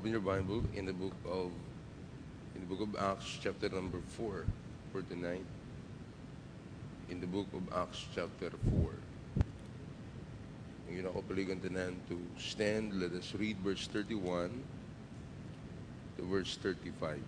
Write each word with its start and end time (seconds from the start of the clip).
open 0.00 0.12
your 0.12 0.20
Bible 0.20 0.64
in 0.74 0.86
the 0.86 0.94
book 0.94 1.12
of 1.28 1.52
in 2.54 2.64
the 2.64 2.74
book 2.74 2.80
of 2.80 2.96
Acts, 2.96 3.36
chapter 3.42 3.68
number 3.68 4.00
four, 4.16 4.46
for 4.92 5.02
tonight. 5.02 5.44
In 7.10 7.20
the 7.20 7.26
book 7.26 7.44
of 7.52 7.60
Acts, 7.76 8.06
chapter 8.16 8.48
four. 8.72 8.96
Ang 10.88 10.96
yun 10.96 11.04
ako 11.04 11.20
paligan 11.28 11.60
tanan 11.60 12.00
to 12.08 12.16
stand, 12.40 12.96
let 12.96 13.12
us 13.12 13.36
read 13.36 13.60
verse 13.60 13.92
31 13.92 14.48
to 16.16 16.24
verse 16.24 16.56
35. 16.64 17.20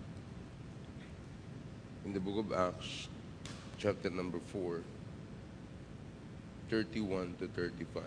In 2.09 2.13
the 2.17 2.19
book 2.19 2.41
of 2.41 2.49
Acts, 2.57 3.05
chapter 3.77 4.09
number 4.09 4.41
4, 4.49 4.81
31 6.73 7.37
to 7.37 7.45
35. 7.53 8.01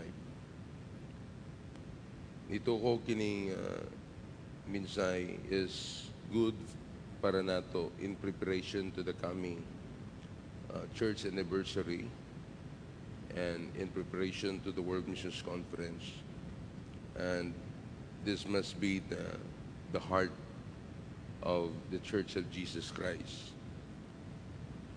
Ito 2.50 2.72
ko 2.82 2.98
kining 3.06 3.54
uh, 3.54 4.05
minsay 4.70 5.38
is 5.50 6.10
good 6.32 6.54
para 7.22 7.42
nato 7.42 7.90
in 8.00 8.16
preparation 8.16 8.90
to 8.92 9.02
the 9.02 9.12
coming 9.14 9.62
uh, 10.72 10.78
church 10.94 11.24
anniversary 11.24 12.06
and 13.36 13.70
in 13.76 13.88
preparation 13.88 14.60
to 14.60 14.72
the 14.72 14.82
World 14.82 15.06
Missions 15.08 15.42
Conference. 15.42 16.02
And 17.16 17.54
this 18.24 18.46
must 18.46 18.80
be 18.80 18.98
the, 18.98 19.36
the 19.92 20.00
heart 20.00 20.32
of 21.42 21.70
the 21.90 21.98
Church 21.98 22.36
of 22.36 22.50
Jesus 22.50 22.90
Christ. 22.90 23.52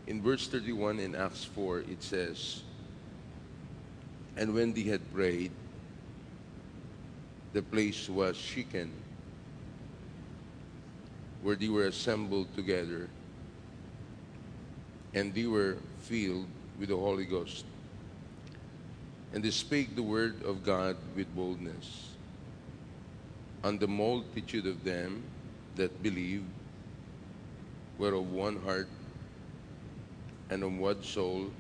In 0.08 0.22
verse 0.22 0.48
31 0.48 1.00
in 1.00 1.16
Acts 1.16 1.46
4, 1.46 1.80
it 1.82 2.02
says, 2.02 2.64
And 4.36 4.56
when 4.56 4.74
they 4.74 4.84
had 4.84 5.02
prayed, 5.14 5.52
the 7.54 7.62
place 7.62 8.10
was 8.10 8.36
shaken 8.36 8.92
where 11.42 11.56
they 11.56 11.70
were 11.70 11.88
assembled 11.88 12.54
together, 12.56 13.10
and 15.14 15.34
they 15.34 15.46
were 15.46 15.78
filled 16.00 16.48
with 16.80 16.90
the 16.90 16.98
Holy 16.98 17.26
Ghost. 17.26 17.66
And 19.34 19.44
they 19.44 19.52
spake 19.52 19.96
the 19.96 20.04
word 20.04 20.44
of 20.44 20.64
God 20.64 20.98
with 21.16 21.34
boldness. 21.36 22.10
And 23.64 23.80
the 23.80 23.88
multitude 23.88 24.66
of 24.66 24.84
them 24.84 25.24
that 25.76 26.02
believed 26.02 26.46
were 27.98 28.14
of 28.14 28.32
one 28.32 28.56
heart 28.62 28.88
and 30.50 30.64
of 30.64 30.78
one 30.78 31.04
soul. 31.04 31.52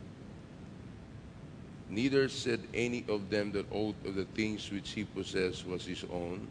Neither 1.89 2.30
said 2.30 2.61
any 2.73 3.04
of 3.08 3.30
them 3.30 3.52
that 3.52 3.66
aught 3.72 3.95
of 4.06 4.16
the 4.16 4.26
things 4.26 4.72
which 4.72 4.92
he 4.92 5.04
possessed 5.04 5.67
was 5.67 5.86
his 5.86 6.06
own, 6.11 6.48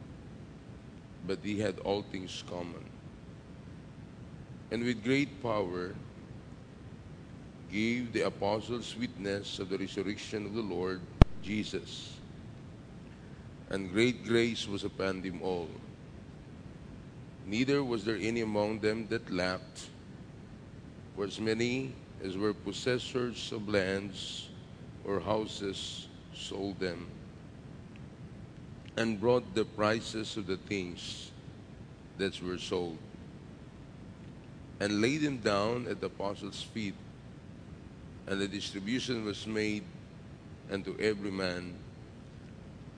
but 1.27 1.39
he 1.43 1.59
had 1.59 1.79
all 1.81 2.03
things 2.03 2.45
common. 2.49 2.85
And 4.71 4.85
with 4.85 5.03
great 5.03 5.43
power 5.43 5.95
gave 7.73 8.13
the 8.13 8.23
apostles 8.23 8.97
witness 8.99 9.59
of 9.59 9.69
the 9.69 9.79
resurrection 9.79 10.47
of 10.47 10.55
the 10.55 10.63
Lord 10.63 11.01
Jesus. 11.43 12.15
And 13.71 13.93
great 13.93 14.25
grace 14.25 14.67
was 14.67 14.85
upon 14.85 15.23
them 15.23 15.41
all. 15.43 15.69
Neither 17.47 17.83
was 17.83 18.05
there 18.05 18.19
any 18.21 18.43
among 18.43 18.81
them 18.81 19.07
that 19.09 19.31
lacked, 19.33 19.89
for 21.17 21.25
as 21.25 21.41
many 21.41 21.95
as 22.23 22.37
were 22.37 22.53
possessors 22.53 23.53
of 23.53 23.69
lands 23.69 24.49
or 25.05 25.21
houses 25.21 26.09
sold 26.35 26.79
them, 26.79 27.07
and 28.97 29.19
brought 29.19 29.55
the 29.55 29.65
prices 29.65 30.37
of 30.37 30.47
the 30.47 30.59
things 30.59 31.31
that 32.19 32.43
were 32.43 32.59
sold, 32.59 32.99
and 34.81 35.01
laid 35.01 35.23
them 35.23 35.39
down 35.39 35.87
at 35.89 36.01
the 36.01 36.07
apostles' 36.07 36.63
feet 36.63 36.95
and 38.29 38.41
the 38.41 38.49
distribution 38.49 39.25
was 39.25 39.47
made 39.47 39.83
unto 40.71 40.95
every 41.01 41.31
man 41.31 41.75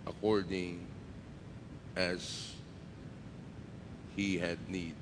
according 0.06 0.84
as 1.94 2.52
he 4.16 4.38
had 4.38 4.58
need. 4.68 4.94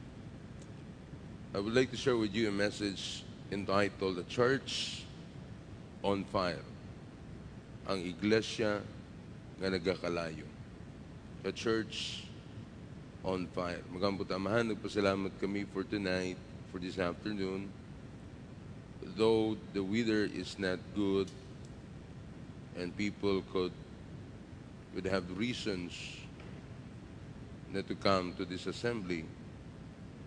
I 1.55 1.61
would 1.61 1.75
like 1.75 1.91
to 1.93 1.97
share 1.97 2.17
with 2.17 2.35
you 2.35 2.49
a 2.49 2.53
message 2.53 3.25
entitled 3.51 4.17
The 4.17 4.25
Church 4.25 5.05
on 6.05 6.25
Fire. 6.29 6.65
Ang 7.89 8.05
Iglesia 8.05 8.85
nga 9.57 9.69
nagakalayo. 9.73 10.45
The 11.43 11.53
Church 11.57 12.29
on 13.25 13.49
Fire. 13.57 13.81
Magambot 13.89 14.29
amahan, 14.29 14.77
nagpasalamat 14.77 15.41
kami 15.41 15.65
for 15.73 15.89
tonight, 15.89 16.37
for 16.71 16.79
this 16.79 16.99
afternoon, 16.99 17.71
though 19.17 19.57
the 19.73 19.83
weather 19.83 20.25
is 20.25 20.59
not 20.59 20.79
good 20.95 21.29
and 22.77 22.97
people 22.97 23.43
could 23.53 23.73
would 24.95 25.05
have 25.05 25.37
reasons 25.37 25.93
not 27.71 27.87
to 27.87 27.95
come 27.95 28.33
to 28.35 28.45
this 28.45 28.67
assembly. 28.67 29.25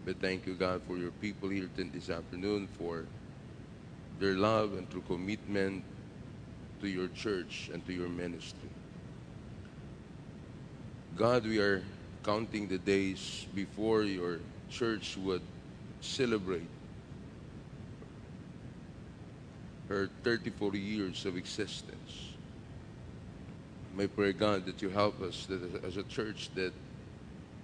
But 0.05 0.19
thank 0.19 0.45
you, 0.45 0.55
God, 0.55 0.81
for 0.87 0.97
your 0.97 1.11
people 1.11 1.49
here 1.49 1.69
this 1.75 2.09
afternoon, 2.09 2.67
for 2.77 3.05
their 4.19 4.35
love 4.35 4.73
and 4.73 4.89
true 4.89 5.03
commitment 5.07 5.83
to 6.81 6.87
your 6.87 7.07
church 7.09 7.69
and 7.73 7.85
to 7.85 7.93
your 7.93 8.09
ministry. 8.09 8.69
God, 11.15 11.45
we 11.45 11.59
are 11.59 11.83
counting 12.23 12.67
the 12.67 12.77
days 12.77 13.45
before 13.53 14.03
your 14.03 14.39
church 14.69 15.17
would 15.17 15.41
celebrate 16.01 16.67
her 19.87 20.09
34 20.23 20.75
years 20.75 21.25
of 21.25 21.37
existence. 21.37 22.31
May 23.95 24.07
pray, 24.07 24.31
God, 24.31 24.65
that 24.65 24.81
you 24.81 24.89
help 24.89 25.21
us 25.21 25.45
that 25.47 25.83
as 25.83 25.97
a 25.97 26.03
church 26.03 26.49
that 26.55 26.71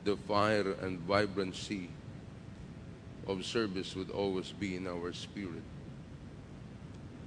the 0.03 0.17
fire 0.17 0.73
and 0.81 0.99
vibrancy 0.99 1.89
of 3.27 3.45
service 3.45 3.95
would 3.95 4.09
always 4.09 4.51
be 4.51 4.75
in 4.75 4.87
our 4.87 5.13
spirit. 5.13 5.63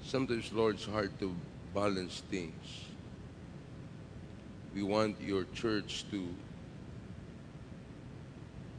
Sometimes, 0.03 0.53
Lord, 0.53 0.77
it's 0.77 0.87
hard 0.87 1.19
to 1.21 1.35
balance 1.75 2.23
things. 2.31 2.85
We 4.75 4.83
want 4.83 5.21
your 5.21 5.45
church 5.55 6.05
to 6.11 6.29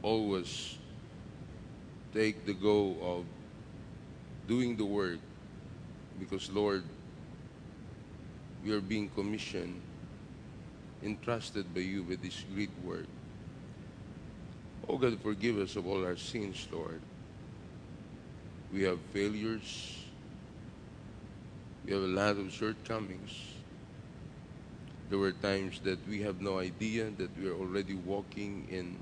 always 0.02 0.78
take 2.12 2.44
the 2.46 2.52
go 2.52 2.96
of 3.00 3.24
doing 4.46 4.76
the 4.76 4.84
work 4.84 5.18
because, 6.18 6.50
Lord, 6.50 6.84
we 8.64 8.72
are 8.72 8.80
being 8.80 9.08
commissioned, 9.08 9.80
entrusted 11.02 11.74
by 11.74 11.80
you 11.80 12.02
with 12.02 12.22
this 12.22 12.44
great 12.54 12.70
work. 12.84 13.06
Oh 14.88 14.98
God, 14.98 15.18
forgive 15.20 15.58
us 15.58 15.76
of 15.76 15.86
all 15.86 16.04
our 16.04 16.16
sins, 16.16 16.68
Lord. 16.70 17.00
We 18.72 18.82
have 18.82 19.00
failures. 19.12 19.98
We 21.84 21.92
have 21.92 22.02
a 22.02 22.06
lot 22.06 22.36
of 22.36 22.52
shortcomings. 22.52 23.32
There 25.10 25.18
were 25.18 25.32
times 25.32 25.80
that 25.84 25.98
we 26.08 26.22
have 26.22 26.40
no 26.40 26.58
idea 26.58 27.10
that 27.18 27.36
we 27.38 27.48
are 27.48 27.54
already 27.54 27.94
walking 27.94 28.66
in 28.70 28.96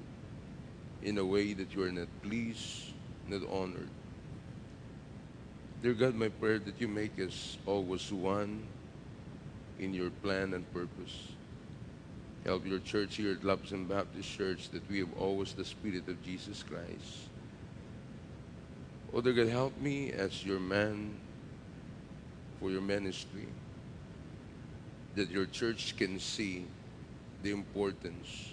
in 1.03 1.19
a 1.19 1.25
way 1.25 1.55
that 1.55 1.75
you 1.75 1.83
are 1.83 1.93
not 1.93 2.09
pleased, 2.23 2.90
not 3.29 3.43
honored. 3.51 3.89
Dear 5.83 5.95
God, 5.95 6.15
my 6.15 6.29
prayer 6.29 6.59
that 6.59 6.81
you 6.81 6.89
make 6.89 7.19
us 7.19 7.57
always 7.67 8.13
one 8.13 8.63
in 9.79 9.95
your 9.95 10.11
plan 10.11 10.53
and 10.53 10.71
purpose. 10.75 11.29
Help 12.45 12.67
your 12.67 12.79
church 12.81 13.17
here 13.17 13.33
at 13.33 13.45
Lapson 13.45 13.87
Baptist 13.87 14.31
Church 14.31 14.71
that 14.71 14.89
we 14.91 14.99
have 14.99 15.09
always 15.19 15.53
the 15.53 15.65
Spirit 15.65 16.07
of 16.09 16.23
Jesus 16.23 16.63
Christ. 16.63 17.29
Oh, 19.13 19.21
dear 19.21 19.33
God, 19.33 19.49
help 19.49 19.79
me 19.81 20.13
as 20.13 20.45
your 20.45 20.61
man 20.61 21.15
for 22.61 22.71
your 22.71 22.83
ministry, 22.83 23.49
that 25.17 25.31
your 25.31 25.47
church 25.47 25.97
can 25.97 26.19
see 26.19 26.67
the 27.43 27.51
importance 27.51 28.53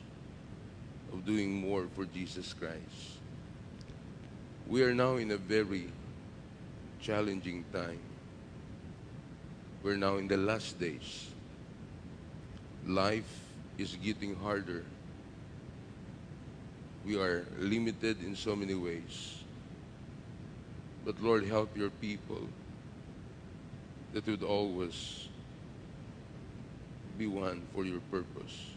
of 1.14 1.26
doing 1.26 1.54
more 1.54 1.86
for 1.94 2.06
Jesus 2.06 2.54
Christ. 2.54 3.20
We 4.70 4.84
are 4.84 4.94
now 4.94 5.16
in 5.16 5.32
a 5.32 5.38
very 5.38 5.88
challenging 7.00 7.64
time. 7.72 8.02
We're 9.82 9.96
now 9.96 10.18
in 10.18 10.28
the 10.28 10.36
last 10.36 10.78
days. 10.78 11.28
Life 12.86 13.48
is 13.78 13.96
getting 14.04 14.36
harder. 14.36 14.84
We 17.06 17.18
are 17.18 17.46
limited 17.58 18.22
in 18.22 18.36
so 18.36 18.58
many 18.58 18.74
ways. 18.76 19.40
But 21.06 21.22
Lord, 21.24 21.46
help 21.46 21.78
your 21.78 21.90
people 21.90 22.50
that 24.12 24.28
would 24.28 24.44
always 24.44 25.30
be 27.18 27.28
one 27.28 27.64
for 27.74 27.86
your 27.86 28.02
purpose. 28.12 28.68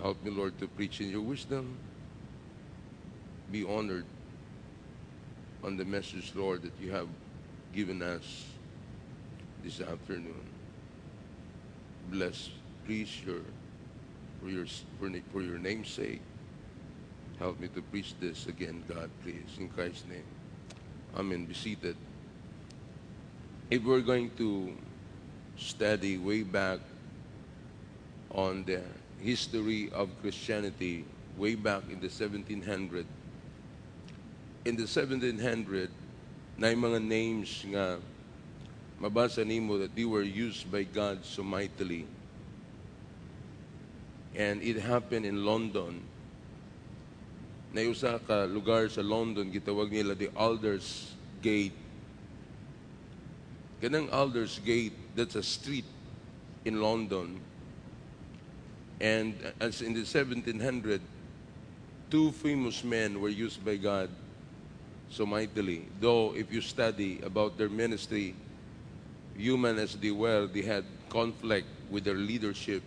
Help 0.00 0.22
me, 0.24 0.30
Lord, 0.30 0.58
to 0.60 0.66
preach 0.66 1.02
in 1.02 1.10
your 1.10 1.20
wisdom. 1.20 1.76
Be 3.52 3.62
honored 3.62 4.06
on 5.62 5.76
the 5.76 5.84
message, 5.84 6.32
Lord, 6.34 6.62
that 6.62 6.72
you 6.80 6.90
have 6.92 7.08
given 7.74 8.02
us 8.02 8.46
this 9.64 9.80
afternoon. 9.80 10.44
Bless, 12.10 12.50
please, 12.86 13.10
your 13.26 13.40
for 14.40 14.48
your 14.48 14.66
for, 15.32 15.42
your 15.42 15.58
name's 15.58 15.88
sake. 15.88 16.20
Help 17.38 17.60
me 17.60 17.68
to 17.68 17.82
preach 17.82 18.14
this 18.20 18.46
again, 18.46 18.82
God, 18.88 19.10
please, 19.22 19.58
in 19.58 19.68
Christ's 19.68 20.04
name. 20.08 20.24
Amen. 21.16 21.44
Be 21.44 21.54
seated. 21.54 21.96
If 23.70 23.82
we're 23.82 24.00
going 24.00 24.30
to 24.38 24.72
study 25.56 26.18
way 26.18 26.42
back 26.42 26.80
on 28.30 28.64
the 28.64 28.82
history 29.20 29.90
of 29.92 30.08
Christianity, 30.22 31.04
way 31.36 31.54
back 31.54 31.82
in 31.84 32.00
the 32.00 32.08
1700, 32.08 33.06
in 34.66 34.74
the 34.74 34.82
1700, 34.82 35.90
na 36.58 36.74
mga 36.74 36.98
names 36.98 37.62
nga 37.70 38.02
mabasa 38.98 39.46
nimo 39.46 39.78
that 39.78 39.94
they 39.94 40.04
were 40.04 40.26
used 40.26 40.66
by 40.66 40.82
God 40.82 41.22
so 41.22 41.46
mightily. 41.46 42.02
And 44.34 44.58
it 44.60 44.82
happened 44.82 45.24
in 45.24 45.46
London. 45.46 46.02
Na 47.70 47.80
usa 47.86 48.18
ka 48.18 48.50
lugar 48.50 48.90
sa 48.90 49.06
London 49.06 49.54
gitawag 49.54 49.94
nila 49.94 50.18
the 50.18 50.34
Alders 50.34 51.14
Gate. 51.38 51.76
Kanang 53.78 54.10
Alders 54.10 54.58
Gate, 54.66 54.96
that's 55.14 55.38
a 55.38 55.46
street 55.46 55.86
in 56.66 56.82
London. 56.82 57.38
And 58.98 59.38
as 59.60 59.78
in 59.78 59.94
the 59.94 60.02
1700, 60.02 60.98
two 62.10 62.32
famous 62.32 62.82
men 62.82 63.20
were 63.20 63.30
used 63.30 63.62
by 63.62 63.76
God 63.76 64.10
so 65.10 65.26
mightily. 65.26 65.86
Though 66.00 66.34
if 66.34 66.52
you 66.52 66.60
study 66.60 67.20
about 67.22 67.58
their 67.58 67.68
ministry, 67.68 68.34
human 69.36 69.78
as 69.78 69.96
they 69.96 70.10
were, 70.10 70.46
they 70.46 70.62
had 70.62 70.84
conflict 71.08 71.68
with 71.90 72.04
their 72.04 72.14
leadership. 72.14 72.82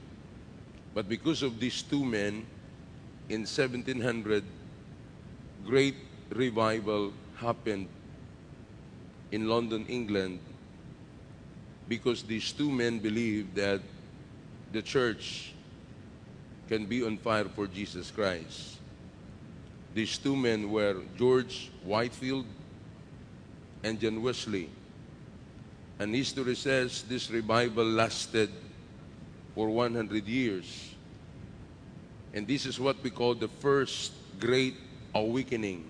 But 0.93 1.07
because 1.07 1.43
of 1.43 1.59
these 1.59 1.81
two 1.81 2.03
men, 2.03 2.45
in 3.29 3.41
1700, 3.41 4.43
great 5.65 5.95
revival 6.31 7.13
happened 7.37 7.87
in 9.31 9.47
London, 9.47 9.85
England, 9.87 10.39
because 11.87 12.23
these 12.23 12.51
two 12.51 12.71
men 12.71 12.99
believed 12.99 13.55
that 13.55 13.81
the 14.71 14.81
church 14.81 15.53
can 16.67 16.85
be 16.85 17.03
on 17.03 17.17
fire 17.17 17.45
for 17.45 17.67
Jesus 17.67 18.11
Christ. 18.11 18.78
These 19.93 20.17
two 20.17 20.35
men 20.35 20.69
were 20.69 21.01
George 21.17 21.71
Whitefield 21.83 22.45
and 23.83 23.99
John 23.99 24.21
Wesley. 24.21 24.69
And 25.99 26.15
history 26.15 26.55
says 26.55 27.03
this 27.03 27.29
revival 27.29 27.85
lasted 27.85 28.49
for 29.55 29.67
100 29.69 30.27
years. 30.27 30.95
And 32.33 32.47
this 32.47 32.65
is 32.65 32.79
what 32.79 33.01
we 33.03 33.09
call 33.09 33.35
the 33.35 33.49
first 33.59 34.13
great 34.39 34.77
awakening. 35.13 35.83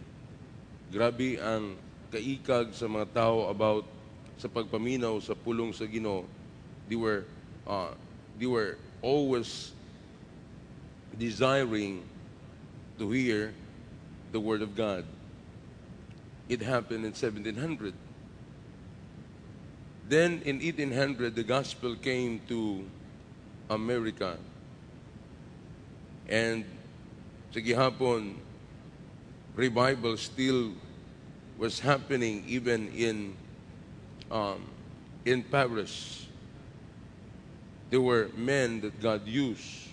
Grabe 0.90 1.38
ang 1.38 1.78
kaikag 2.10 2.74
sa 2.74 2.90
mga 2.90 3.14
tao 3.14 3.46
about 3.52 3.86
sa 4.40 4.48
pagpaminaw 4.48 5.20
sa 5.22 5.36
pulong 5.36 5.76
sa 5.76 5.86
Ginoo. 5.86 6.26
They 6.88 6.98
were 6.98 7.28
uh, 7.68 7.94
they 8.40 8.50
were 8.50 8.80
always 9.04 9.76
desiring 11.20 12.02
to 12.98 13.12
hear 13.12 13.54
the 14.32 14.40
word 14.40 14.62
of 14.62 14.76
God. 14.76 15.06
It 16.48 16.62
happened 16.62 17.06
in 17.06 17.12
1700. 17.14 17.94
Then 20.08 20.42
in 20.44 20.58
1800 20.58 21.36
the 21.36 21.44
gospel 21.44 21.96
came 21.96 22.42
to 22.48 22.84
America. 23.70 24.38
And 26.28 26.66
sa 27.54 27.60
gihapon, 27.60 28.36
revival 29.56 30.18
still 30.18 30.74
was 31.58 31.80
happening 31.80 32.44
even 32.48 32.90
in 32.94 33.38
um, 34.32 34.66
in 35.26 35.44
Paris. 35.44 36.26
There 37.90 38.02
were 38.02 38.30
men 38.38 38.82
that 38.82 39.02
God 39.02 39.26
used. 39.28 39.90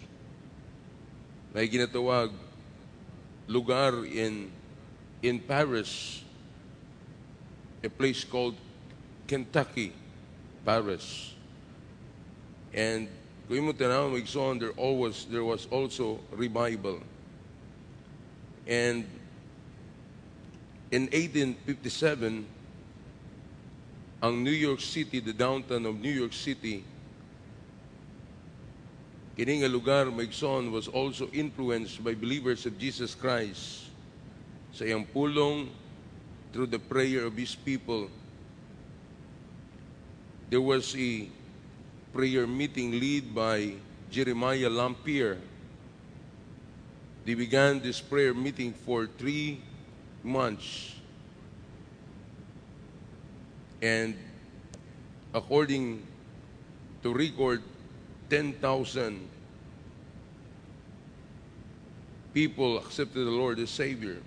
Na 1.52 1.64
ginatawag 1.64 2.32
lugar 3.46 4.04
in 4.04 4.50
in 5.22 5.40
Paris, 5.40 6.22
a 7.82 7.88
place 7.88 8.24
called 8.24 8.54
Kentucky, 9.26 9.92
Paris. 10.64 11.34
And 12.74 13.08
there 14.60 14.72
always 14.72 15.26
there 15.30 15.44
was 15.44 15.66
also 15.70 16.20
revival. 16.32 17.00
And 18.66 19.06
in 20.90 21.02
1857, 21.02 22.46
ang 24.22 24.42
New 24.42 24.50
York 24.50 24.80
City, 24.80 25.20
the 25.20 25.32
downtown 25.32 25.86
of 25.86 26.00
New 26.00 26.10
York 26.10 26.32
City, 26.32 26.84
kining 29.36 29.60
nga 29.60 29.68
lugar 29.68 30.08
maigsoon 30.08 30.72
was 30.72 30.88
also 30.88 31.28
influenced 31.36 32.00
by 32.00 32.16
believers 32.16 32.64
of 32.64 32.80
Jesus 32.80 33.12
Christ 33.12 33.92
sa 34.72 34.88
iyang 34.88 35.04
pulong 35.04 35.68
through 36.56 36.72
the 36.72 36.80
prayer 36.80 37.28
of 37.28 37.36
His 37.36 37.52
people. 37.52 38.08
There 40.48 40.64
was 40.64 40.96
a 40.96 41.28
prayer 42.16 42.48
meeting 42.48 42.96
led 42.96 43.36
by 43.36 43.76
Jeremiah 44.08 44.72
Lampier. 44.72 45.36
They 47.28 47.36
began 47.36 47.84
this 47.84 48.00
prayer 48.00 48.32
meeting 48.32 48.72
for 48.72 49.04
three 49.04 49.60
months. 50.24 50.96
And 53.84 54.16
according 55.34 56.06
to 57.02 57.12
record, 57.12 57.60
10,000 58.30 59.28
people 62.34 62.78
accepted 62.78 63.24
the 63.24 63.30
Lord 63.30 63.58
as 63.58 63.70
Savior. 63.70 64.18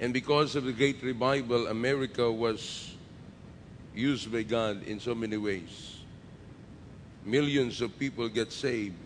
And 0.00 0.12
because 0.12 0.56
of 0.56 0.64
the 0.64 0.72
great 0.72 1.02
revival, 1.02 1.68
America 1.68 2.30
was 2.30 2.92
used 3.94 4.30
by 4.30 4.42
God 4.42 4.82
in 4.82 5.00
so 5.00 5.14
many 5.14 5.36
ways. 5.36 5.96
Millions 7.24 7.80
of 7.80 7.98
people 7.98 8.28
get 8.28 8.52
saved 8.52 8.96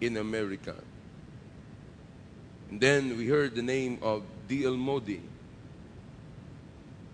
in 0.00 0.16
America. 0.16 0.74
And 2.70 2.80
then 2.80 3.16
we 3.16 3.26
heard 3.26 3.54
the 3.54 3.62
name 3.62 3.98
of 4.02 4.22
D.L. 4.48 4.76
Modi. 4.76 5.20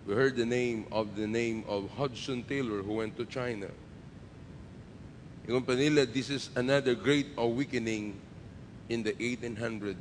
We 0.06 0.14
heard 0.14 0.36
the 0.36 0.46
name 0.46 0.86
of 0.92 1.16
the 1.16 1.26
name 1.26 1.64
of 1.68 1.90
Hudson 1.90 2.42
Taylor 2.44 2.82
who 2.82 2.94
went 2.94 3.16
to 3.16 3.24
China. 3.24 3.68
Yung 5.46 5.62
panila, 5.62 6.02
this 6.02 6.28
is 6.28 6.50
another 6.56 6.94
great 6.94 7.26
awakening 7.38 8.18
in 8.88 9.02
the 9.02 9.14
1800. 9.14 9.96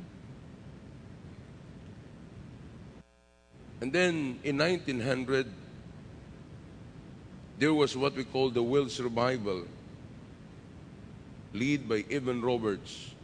And 3.80 3.92
then 3.92 4.40
in 4.42 4.58
1900, 4.58 5.46
there 7.58 7.72
was 7.72 7.96
what 7.96 8.16
we 8.16 8.24
call 8.24 8.50
the 8.50 8.62
Wills 8.62 8.98
Revival, 8.98 9.64
led 11.54 11.88
by 11.88 12.04
Evan 12.10 12.42
Roberts. 12.42 13.14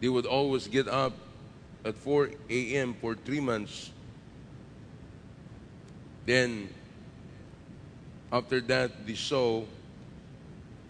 They 0.00 0.08
would 0.08 0.26
always 0.26 0.68
get 0.68 0.86
up 0.86 1.14
at 1.84 1.96
4 1.96 2.30
a.m. 2.50 2.94
for 3.00 3.14
three 3.14 3.40
months. 3.40 3.90
Then, 6.26 6.68
after 8.30 8.60
that, 8.60 9.06
they 9.06 9.14
saw 9.14 9.64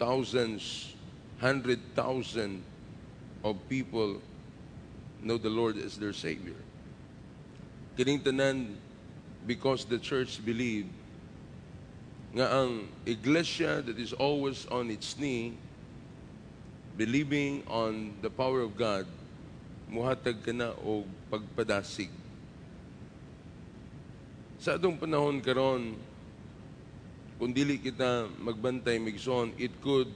thousands, 0.03 0.91
hundred 1.39 1.79
thousand 1.95 2.59
of 3.39 3.55
people 3.71 4.19
know 5.23 5.39
the 5.39 5.47
Lord 5.47 5.79
as 5.79 5.95
their 5.95 6.11
Savior. 6.11 6.59
Kining 7.95 8.19
tanan, 8.19 8.75
because 9.47 9.87
the 9.87 9.95
church 9.95 10.43
believed 10.43 10.91
nga 12.35 12.51
ang 12.51 12.91
iglesia 13.07 13.79
that 13.79 13.95
is 13.95 14.11
always 14.11 14.67
on 14.67 14.91
its 14.91 15.15
knee, 15.15 15.55
believing 16.99 17.63
on 17.71 18.11
the 18.19 18.29
power 18.29 18.59
of 18.59 18.75
God, 18.75 19.07
muhatag 19.87 20.43
ka 20.43 20.51
na 20.51 20.75
o 20.83 21.07
pagpadasig. 21.31 22.11
Sa 24.59 24.75
atong 24.75 24.99
panahon 24.99 25.39
karon, 25.39 25.95
kung 27.43 27.51
dili 27.51 27.75
kita 27.75 28.31
magbantay 28.39 29.03
migson, 29.03 29.51
it 29.59 29.75
could 29.83 30.07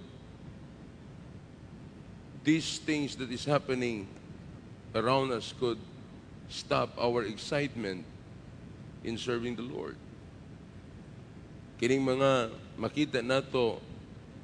these 2.48 2.79
things 2.79 3.19
that 3.19 3.27
is 3.27 3.43
happening 3.43 4.07
around 4.96 5.36
us 5.36 5.51
could 5.51 5.75
stop 6.48 6.96
our 6.96 7.27
excitement 7.27 8.07
in 9.03 9.19
serving 9.19 9.60
the 9.60 9.67
Lord. 9.67 10.00
Kining 11.84 12.07
mga 12.07 12.55
makita 12.79 13.19
nato 13.19 13.84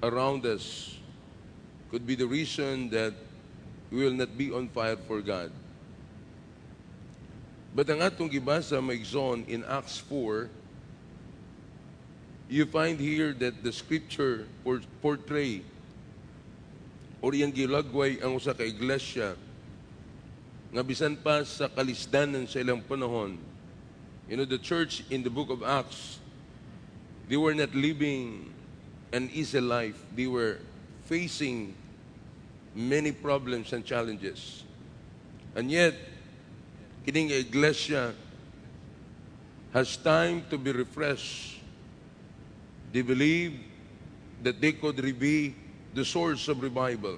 around 0.03 0.43
us 0.43 0.99
could 1.87 2.03
be 2.03 2.19
the 2.19 2.27
reason 2.27 2.91
that 2.91 3.15
we 3.95 4.03
will 4.03 4.11
not 4.11 4.35
be 4.35 4.51
on 4.51 4.67
fire 4.67 4.99
for 5.07 5.23
God. 5.23 5.55
But 7.71 7.87
ang 7.87 8.03
atong 8.03 8.27
gibasa 8.27 8.75
maigsoon 8.83 9.47
in 9.47 9.63
Acts 9.71 10.03
4, 10.03 10.62
you 12.49 12.65
find 12.65 12.99
here 12.99 13.33
that 13.33 13.63
the 13.63 13.71
scripture 13.71 14.47
por- 14.63 14.85
portray 15.01 15.61
or 17.23 17.33
yung 17.33 17.51
gilagway 17.51 18.19
ang 18.19 18.35
usa 18.35 18.51
ka 18.51 18.67
iglesia 18.67 19.39
nga 20.73 20.83
bisan 20.83 21.15
pa 21.15 21.45
sa 21.45 21.69
kalisdanan 21.69 22.49
sa 22.49 22.59
ilang 22.59 22.81
panahon. 22.81 23.37
You 24.25 24.41
know, 24.41 24.47
the 24.49 24.57
church 24.57 25.05
in 25.13 25.21
the 25.21 25.29
book 25.29 25.53
of 25.53 25.61
Acts, 25.61 26.17
they 27.29 27.37
were 27.37 27.53
not 27.53 27.75
living 27.77 28.49
an 29.13 29.29
easy 29.31 29.61
life. 29.61 30.01
They 30.15 30.25
were 30.25 30.57
facing 31.05 31.77
many 32.73 33.11
problems 33.13 33.71
and 33.71 33.85
challenges. 33.85 34.63
And 35.53 35.69
yet, 35.69 35.93
kining 37.05 37.29
iglesia 37.29 38.17
has 39.71 39.95
time 39.97 40.41
to 40.49 40.57
be 40.57 40.73
refreshed. 40.73 41.52
They 42.93 43.01
believe 43.01 43.57
that 44.43 44.61
they 44.61 44.71
could 44.71 45.01
be 45.17 45.55
the 45.93 46.05
source 46.05 46.47
of 46.47 46.61
revival. 46.61 47.17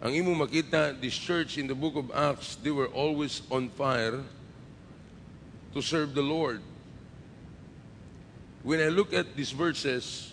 Ang 0.00 0.16
imo 0.16 0.34
makita, 0.34 0.98
this 0.98 1.14
church 1.14 1.58
in 1.58 1.68
the 1.68 1.76
book 1.76 1.94
of 1.94 2.10
Acts, 2.10 2.56
they 2.56 2.72
were 2.72 2.88
always 2.88 3.42
on 3.52 3.68
fire 3.68 4.24
to 5.74 5.80
serve 5.82 6.16
the 6.16 6.24
Lord. 6.24 6.64
When 8.64 8.80
I 8.80 8.88
look 8.88 9.12
at 9.12 9.36
these 9.36 9.52
verses, 9.52 10.32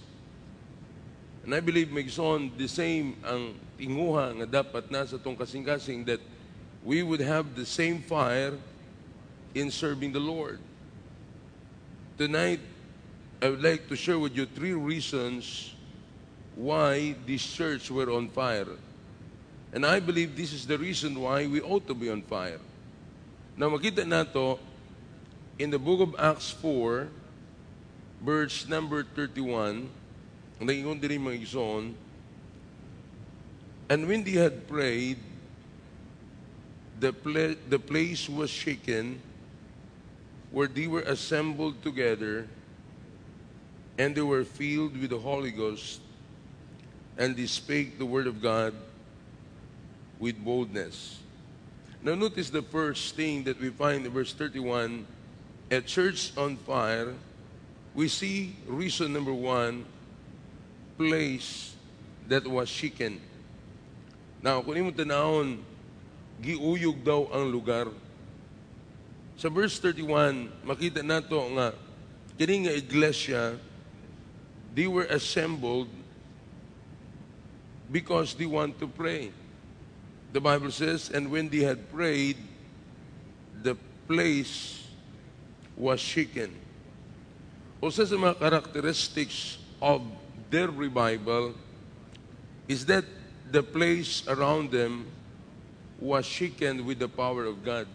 and 1.44 1.54
I 1.54 1.60
believe 1.60 1.90
Megson, 1.90 2.56
the 2.58 2.68
same 2.68 3.20
ang 3.26 3.60
tinguha 3.78 4.32
nga 4.40 4.64
dapat 4.64 4.88
nasa 4.88 5.20
tong 5.20 5.36
kasing-kasing 5.36 6.06
that 6.06 6.22
we 6.86 7.04
would 7.04 7.20
have 7.20 7.52
the 7.56 7.66
same 7.66 8.00
fire 8.00 8.56
in 9.54 9.70
serving 9.70 10.14
the 10.14 10.24
Lord. 10.24 10.60
Tonight, 12.18 12.62
I 13.42 13.50
would 13.50 13.64
like 13.64 13.88
to 13.88 13.96
share 13.96 14.20
with 14.20 14.36
you 14.36 14.46
three 14.46 14.74
reasons 14.74 15.74
why 16.56 17.16
this 17.26 17.46
church 17.46 17.90
were 17.90 18.12
on 18.12 18.28
fire. 18.28 18.68
And 19.72 19.86
I 19.86 20.02
believe 20.02 20.36
this 20.36 20.52
is 20.52 20.68
the 20.68 20.78
reason 20.78 21.16
why 21.16 21.48
we 21.48 21.62
ought 21.62 21.88
to 21.88 21.94
be 21.94 22.10
on 22.10 22.22
fire. 22.24 22.60
Now 23.56 23.70
makita 23.70 24.06
nato 24.06 24.60
in 25.58 25.70
the 25.70 25.80
book 25.80 26.02
of 26.02 26.16
Acts 26.20 26.52
4, 26.52 27.08
verse 28.22 28.68
number 28.68 29.04
31, 29.04 29.88
ang 30.60 30.68
naging 30.68 31.00
diri 31.00 31.16
mga 31.16 31.40
igsoon, 31.40 31.96
and 33.88 34.08
when 34.08 34.24
they 34.24 34.36
had 34.36 34.68
prayed, 34.68 35.18
the, 37.00 37.14
pla- 37.14 37.56
the 37.70 37.80
place 37.80 38.28
was 38.28 38.50
shaken 38.50 39.22
where 40.52 40.68
they 40.68 40.88
were 40.88 41.08
assembled 41.08 41.82
together, 41.82 42.48
and 44.00 44.16
they 44.16 44.24
were 44.24 44.48
filled 44.48 44.96
with 44.96 45.12
the 45.12 45.20
Holy 45.20 45.52
Ghost, 45.52 46.00
and 47.20 47.36
they 47.36 47.46
spake 47.46 48.00
the 48.00 48.08
word 48.08 48.32
of 48.32 48.42
God 48.42 48.74
with 50.24 50.40
boldness. 50.40 51.20
Now, 52.02 52.16
notice 52.16 52.50
the 52.50 52.64
first 52.64 53.20
thing 53.20 53.44
that 53.44 53.60
we 53.60 53.76
find 53.76 54.08
in 54.08 54.12
verse 54.16 54.32
31 54.32 55.06
a 55.70 55.82
church 55.82 56.32
on 56.40 56.56
fire. 56.64 57.12
We 57.94 58.08
see 58.08 58.56
reason 58.66 59.12
number 59.12 59.34
one 59.34 59.84
place 60.96 61.76
that 62.32 62.48
was 62.48 62.70
shaken. 62.72 63.20
Now, 64.42 64.64
kung 64.64 64.80
imo 64.80 64.96
tanahon, 64.96 65.60
giuyog 66.40 67.04
daw 67.04 67.28
ang 67.36 67.52
lugar. 67.52 67.92
Sa 69.36 69.52
verse 69.52 69.76
31, 69.84 70.48
makita 70.64 71.04
nato 71.04 71.36
nga 71.60 71.76
kini 72.40 72.64
nga 72.64 72.72
iglesia 72.72 73.60
they 74.74 74.88
were 74.88 75.06
assembled 75.06 75.88
because 77.92 78.34
they 78.34 78.46
want 78.46 78.80
to 78.80 78.88
pray. 78.88 79.32
The 80.32 80.42
Bible 80.42 80.72
says, 80.72 81.10
and 81.10 81.32
when 81.32 81.50
they 81.50 81.66
had 81.66 81.92
prayed, 81.92 82.38
the 83.64 83.76
place 84.08 84.86
was 85.76 86.00
shaken. 86.00 86.54
O 87.82 87.90
sa 87.90 88.04
mga 88.04 88.38
characteristics 88.38 89.58
of 89.82 90.04
their 90.52 90.68
revival 90.68 91.56
is 92.68 92.86
that 92.86 93.06
the 93.50 93.64
place 93.64 94.28
around 94.28 94.70
them 94.70 95.08
was 95.98 96.26
shaken 96.26 96.86
with 96.86 97.00
the 97.00 97.08
power 97.08 97.46
of 97.46 97.64
God. 97.64 97.88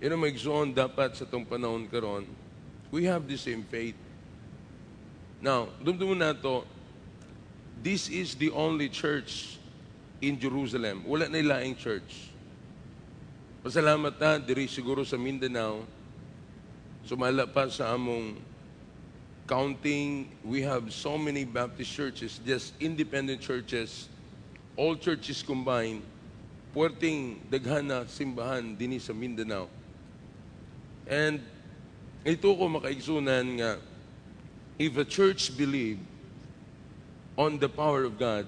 Yun 0.00 0.12
ang 0.16 0.22
maigsoon 0.22 0.70
dapat 0.72 1.18
sa 1.18 1.26
itong 1.26 1.44
panahon 1.44 1.88
karon. 1.90 2.24
We 2.94 3.04
have 3.10 3.26
the 3.26 3.36
same 3.36 3.66
faith. 3.66 3.98
Now, 5.40 5.68
dumdumo 5.82 6.16
na 6.16 6.32
to, 6.32 6.64
this 7.82 8.08
is 8.08 8.34
the 8.34 8.50
only 8.50 8.88
church 8.88 9.58
in 10.20 10.40
Jerusalem. 10.40 11.04
Wala 11.04 11.28
na 11.28 11.38
ilaing 11.38 11.76
church. 11.76 12.32
Pasalamat 13.60 14.16
na, 14.16 14.38
diri 14.40 14.64
siguro 14.70 15.04
sa 15.04 15.20
Mindanao, 15.20 15.84
sumala 17.04 17.44
pa 17.44 17.68
sa 17.68 17.92
among 17.92 18.38
counting, 19.46 20.26
we 20.42 20.62
have 20.62 20.90
so 20.90 21.14
many 21.18 21.46
Baptist 21.46 21.92
churches, 21.94 22.40
just 22.42 22.74
independent 22.82 23.38
churches, 23.40 24.10
all 24.74 24.98
churches 24.98 25.42
combined, 25.42 26.02
puwerteng 26.74 27.38
daghana 27.46 28.04
simbahan 28.10 28.74
dinhi 28.74 28.98
sa 28.98 29.14
Mindanao. 29.14 29.70
And 31.06 31.38
ito 32.26 32.50
ko 32.50 32.66
makaigsunan 32.66 33.46
nga, 33.62 33.78
if 34.78 34.96
a 34.96 35.04
church 35.04 35.56
believe 35.56 35.98
on 37.36 37.58
the 37.58 37.68
power 37.68 38.04
of 38.04 38.18
God, 38.18 38.46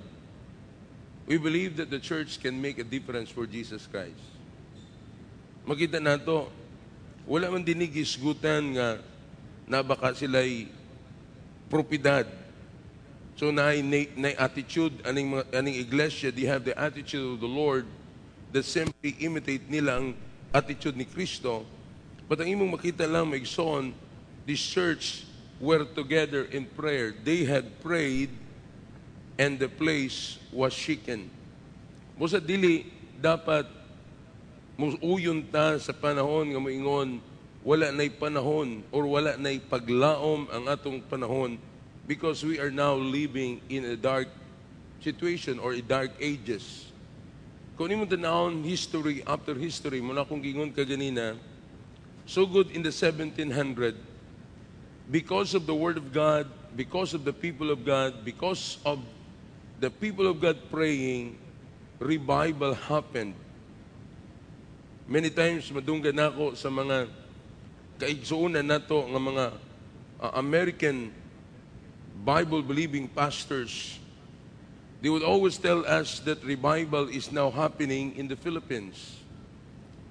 we 1.28 1.37
believe 1.37 1.76
that 1.76 1.90
the 1.90 2.00
church 2.00 2.40
can 2.40 2.61
make 2.61 2.78
a 2.78 2.85
difference 2.85 3.28
for 3.28 3.44
Jesus 3.47 3.87
Christ. 3.87 4.20
Makita 5.68 6.00
nato, 6.00 6.49
wala 7.28 7.52
man 7.52 7.61
dinig 7.61 7.92
isgutan 7.92 8.73
nga 8.73 9.04
na 9.68 9.85
baka 9.85 10.16
sila'y 10.16 10.73
propidad. 11.68 12.25
So 13.37 13.52
na, 13.52 13.76
na, 13.85 14.08
na 14.16 14.32
attitude 14.40 14.97
aning 15.04 15.37
mga- 15.37 15.49
aning 15.52 15.76
iglesia, 15.76 16.32
they 16.32 16.49
have 16.49 16.64
the 16.64 16.73
attitude 16.73 17.37
of 17.37 17.44
the 17.44 17.49
Lord 17.49 17.85
that 18.56 18.64
simply 18.64 19.12
imitate 19.20 19.68
nila 19.68 20.00
ang 20.00 20.16
attitude 20.56 20.97
ni 20.97 21.04
Kristo. 21.04 21.68
But 22.25 22.40
ang 22.40 22.49
imong 22.49 22.80
makita 22.80 23.04
lang 23.04 23.28
maigsoon, 23.28 23.92
this 24.49 24.64
church 24.64 25.27
were 25.58 25.84
together 25.84 26.46
in 26.50 26.64
prayer. 26.64 27.12
They 27.12 27.44
had 27.44 27.82
prayed 27.82 28.30
and 29.38 29.58
the 29.58 29.68
place 29.68 30.38
was 30.50 30.72
shaken. 30.72 31.30
Musa 32.18 32.42
dili 32.42 32.90
dapat 33.18 33.66
musuyon 34.78 35.42
ta 35.46 35.78
sa 35.78 35.94
panahon 35.94 36.54
nga 36.54 36.60
moingon 36.62 37.18
wala 37.62 37.90
nay 37.90 38.10
panahon 38.10 38.82
or 38.94 39.06
wala 39.06 39.34
nay 39.38 39.58
paglaom 39.58 40.46
ang 40.50 40.70
atong 40.70 41.02
panahon 41.06 41.58
because 42.06 42.42
we 42.46 42.58
are 42.58 42.70
now 42.70 42.94
living 42.94 43.62
in 43.70 43.94
a 43.94 43.96
dark 43.98 44.30
situation 45.02 45.58
or 45.58 45.74
a 45.74 45.82
dark 45.82 46.14
ages. 46.18 46.90
Kung 47.78 47.90
imo 47.90 48.06
tanawon 48.06 48.66
history 48.66 49.22
after 49.22 49.54
history 49.54 50.02
muna 50.02 50.26
kung 50.26 50.42
gingon 50.42 50.74
ka 50.74 50.82
ganina 50.82 51.38
so 52.26 52.42
good 52.46 52.70
in 52.74 52.82
the 52.82 52.90
1700 52.90 54.07
because 55.10 55.54
of 55.54 55.64
the 55.64 55.74
word 55.74 55.96
of 55.96 56.12
God, 56.12 56.46
because 56.76 57.14
of 57.14 57.24
the 57.24 57.32
people 57.32 57.70
of 57.70 57.84
God, 57.84 58.24
because 58.24 58.76
of 58.84 59.00
the 59.80 59.90
people 59.90 60.26
of 60.26 60.40
God 60.40 60.58
praying, 60.70 61.38
revival 61.98 62.74
happened. 62.74 63.34
Many 65.08 65.30
times 65.32 65.72
madunggan 65.72 66.12
nako 66.12 66.52
sa 66.52 66.68
mga 66.68 67.08
kaigsuunan 67.96 68.62
nato 68.62 69.00
nga 69.08 69.20
mga 69.20 69.44
uh, 70.20 70.32
American 70.36 71.08
Bible 72.20 72.60
believing 72.60 73.08
pastors. 73.08 73.96
They 75.00 75.08
would 75.08 75.24
always 75.24 75.56
tell 75.56 75.86
us 75.86 76.20
that 76.26 76.42
revival 76.44 77.08
is 77.08 77.30
now 77.30 77.48
happening 77.48 78.18
in 78.18 78.28
the 78.28 78.36
Philippines. 78.36 79.16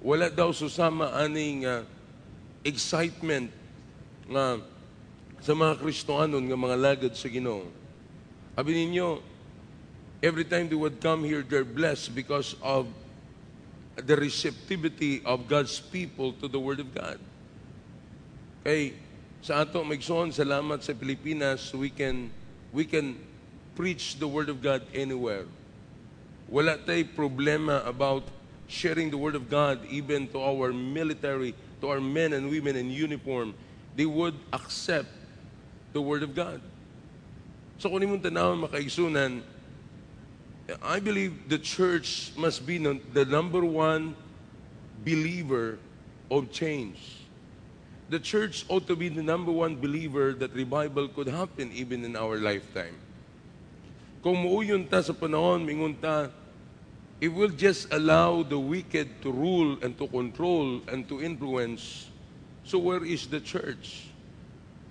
Wala 0.02 0.32
daw 0.32 0.50
susama 0.50 1.12
aning 1.14 1.68
uh, 1.68 1.84
excitement 2.64 3.52
nga 4.26 4.58
sa 5.40 5.54
mga 5.54 5.78
Kristohanon 5.78 6.44
nga 6.44 6.58
mga 6.58 6.76
lagad 6.76 7.12
sa 7.14 7.30
Ginoo. 7.30 7.66
Abi 8.58 8.74
ninyo, 8.74 9.38
Every 10.18 10.42
time 10.42 10.68
they 10.68 10.74
would 10.74 11.00
come 11.00 11.22
here, 11.22 11.42
they're 11.42 11.64
blessed 11.64 12.12
because 12.12 12.56
of 12.60 12.88
the 13.94 14.16
receptivity 14.16 15.22
of 15.24 15.46
God's 15.46 15.78
people 15.78 16.32
to 16.42 16.48
the 16.48 16.58
Word 16.58 16.80
of 16.80 16.90
God. 16.92 17.22
Kay 18.66 18.98
sa 19.38 19.62
ato 19.62 19.86
magson 19.86 20.34
salamat 20.34 20.82
sa 20.82 20.90
Pilipinas, 20.90 21.70
we 21.70 21.86
can 21.86 22.34
we 22.74 22.82
can 22.82 23.14
preach 23.78 24.18
the 24.18 24.26
Word 24.26 24.50
of 24.50 24.58
God 24.58 24.82
anywhere. 24.90 25.46
Wala 26.50 26.82
tay 26.82 27.06
problema 27.06 27.86
about 27.86 28.26
sharing 28.66 29.14
the 29.14 29.18
Word 29.18 29.38
of 29.38 29.46
God 29.46 29.86
even 29.86 30.26
to 30.34 30.42
our 30.42 30.74
military, 30.74 31.54
to 31.78 31.94
our 31.94 32.02
men 32.02 32.34
and 32.34 32.50
women 32.50 32.74
in 32.74 32.90
uniform. 32.90 33.54
They 33.94 34.06
would 34.06 34.34
accept 34.50 35.14
the 35.98 36.06
Word 36.06 36.22
of 36.22 36.30
God. 36.30 36.62
So 37.82 37.90
kung 37.90 37.98
imong 38.06 38.22
tanawon 38.22 38.70
makaigsunan, 38.70 39.42
I 40.78 41.02
believe 41.02 41.50
the 41.50 41.58
church 41.58 42.30
must 42.38 42.62
be 42.62 42.78
the 42.78 43.26
number 43.26 43.66
one 43.66 44.14
believer 45.02 45.82
of 46.30 46.54
change. 46.54 47.26
The 48.14 48.22
church 48.22 48.62
ought 48.70 48.86
to 48.86 48.94
be 48.94 49.10
the 49.10 49.26
number 49.26 49.50
one 49.50 49.74
believer 49.74 50.38
that 50.38 50.54
revival 50.54 51.10
could 51.10 51.26
happen 51.26 51.74
even 51.74 52.06
in 52.06 52.14
our 52.14 52.38
lifetime. 52.38 52.94
Kung 54.22 54.38
muuyon 54.38 54.86
ta 54.86 55.02
sa 55.02 55.10
panahon, 55.10 55.66
mingon 55.66 55.98
ta, 55.98 56.30
it 57.18 57.34
will 57.34 57.50
just 57.50 57.90
allow 57.90 58.46
the 58.46 58.58
wicked 58.58 59.18
to 59.26 59.34
rule 59.34 59.82
and 59.82 59.98
to 59.98 60.06
control 60.06 60.78
and 60.86 61.10
to 61.10 61.18
influence. 61.18 62.06
So 62.62 62.78
where 62.78 63.02
is 63.02 63.26
the 63.26 63.42
church? 63.42 64.07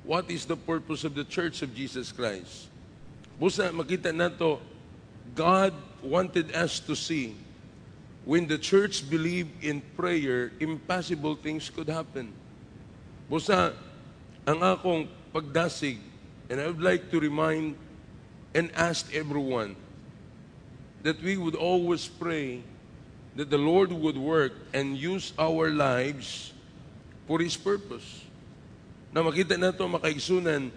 What 0.07 0.31
is 0.31 0.47
the 0.47 0.55
purpose 0.55 1.03
of 1.03 1.19
the 1.19 1.27
church 1.27 1.59
of 1.59 1.75
Jesus 1.75 2.15
Christ? 2.15 2.71
Busa 3.35 3.75
makita 3.75 4.15
nato 4.15 4.63
God 5.35 5.75
wanted 5.99 6.55
us 6.55 6.79
to 6.87 6.95
see 6.95 7.35
when 8.23 8.47
the 8.47 8.57
church 8.57 9.03
believed 9.03 9.51
in 9.59 9.83
prayer, 9.99 10.55
impossible 10.63 11.35
things 11.35 11.67
could 11.67 11.91
happen. 11.91 12.31
Busa, 13.27 13.75
ang 14.47 14.63
akong 14.63 15.11
pagdasig, 15.35 15.99
and 16.47 16.63
I 16.63 16.71
would 16.71 16.79
like 16.79 17.11
to 17.11 17.19
remind 17.19 17.75
and 18.55 18.71
ask 18.79 19.11
everyone 19.11 19.75
that 21.03 21.19
we 21.19 21.35
would 21.35 21.55
always 21.55 22.07
pray 22.07 22.63
that 23.35 23.51
the 23.51 23.59
Lord 23.59 23.91
would 23.91 24.15
work 24.15 24.55
and 24.71 24.95
use 24.95 25.35
our 25.35 25.67
lives 25.67 26.55
for 27.27 27.43
His 27.43 27.59
purpose. 27.59 28.26
Na 29.17 29.25
makita 29.25 29.57
nato 29.57 29.81
makaigsunan, 29.89 30.69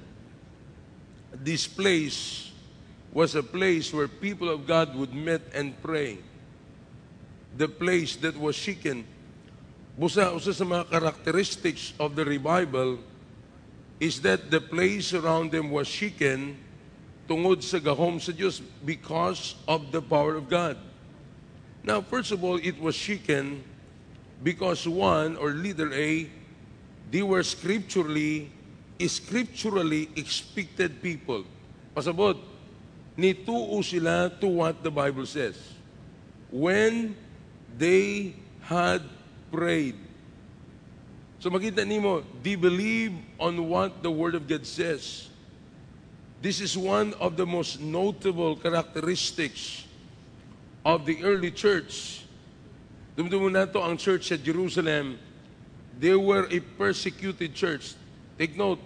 this 1.44 1.68
place 1.68 2.48
was 3.12 3.36
a 3.36 3.44
place 3.44 3.92
where 3.92 4.08
people 4.08 4.48
of 4.48 4.64
God 4.64 4.96
would 4.96 5.12
meet 5.12 5.44
and 5.52 5.76
pray. 5.84 6.16
The 7.60 7.68
place 7.68 8.16
that 8.24 8.32
was 8.40 8.56
shaken. 8.56 9.04
Busa, 9.92 10.32
usa 10.32 10.56
sa 10.56 10.64
mga 10.64 10.88
characteristics 10.88 11.92
of 12.00 12.16
the 12.16 12.24
revival 12.24 12.96
is 14.00 14.24
that 14.24 14.48
the 14.48 14.64
place 14.64 15.12
around 15.12 15.52
them 15.52 15.68
was 15.68 15.84
shaken 15.84 16.56
tungod 17.28 17.60
sa 17.60 17.76
gahom 17.76 18.16
sa 18.16 18.32
Diyos 18.32 18.64
because 18.88 19.52
of 19.68 19.92
the 19.92 20.00
power 20.00 20.40
of 20.40 20.48
God. 20.48 20.80
Now, 21.84 22.00
first 22.00 22.32
of 22.32 22.40
all, 22.40 22.56
it 22.56 22.80
was 22.80 22.96
shaken 22.96 23.60
because 24.40 24.88
one, 24.88 25.36
or 25.36 25.52
leader 25.52 25.92
A, 25.92 26.39
they 27.10 27.22
were 27.22 27.42
scripturally, 27.42 28.50
scripturally 29.06 30.08
expected 30.14 31.02
people. 31.02 31.44
Pasabot, 31.94 32.38
nituo 33.18 33.82
sila 33.84 34.30
to 34.40 34.46
what 34.46 34.82
the 34.82 34.90
Bible 34.90 35.26
says. 35.26 35.58
When 36.50 37.16
they 37.76 38.34
had 38.62 39.02
prayed. 39.50 39.96
So 41.40 41.50
makita 41.50 41.82
nimo, 41.82 42.22
they 42.42 42.54
believe 42.54 43.14
on 43.38 43.68
what 43.68 44.02
the 44.02 44.10
Word 44.10 44.34
of 44.34 44.46
God 44.46 44.66
says. 44.66 45.28
This 46.42 46.60
is 46.60 46.76
one 46.76 47.12
of 47.20 47.36
the 47.36 47.44
most 47.44 47.80
notable 47.80 48.56
characteristics 48.56 49.84
of 50.84 51.04
the 51.04 51.22
early 51.24 51.50
church. 51.50 52.24
Dumdumo 53.16 53.52
na 53.52 53.66
to 53.66 53.80
ang 53.82 53.96
church 53.96 54.28
sa 54.28 54.36
Jerusalem. 54.36 55.18
They 56.00 56.16
were 56.16 56.48
a 56.50 56.60
persecuted 56.80 57.52
church. 57.54 57.92
Take 58.40 58.56
note, 58.56 58.80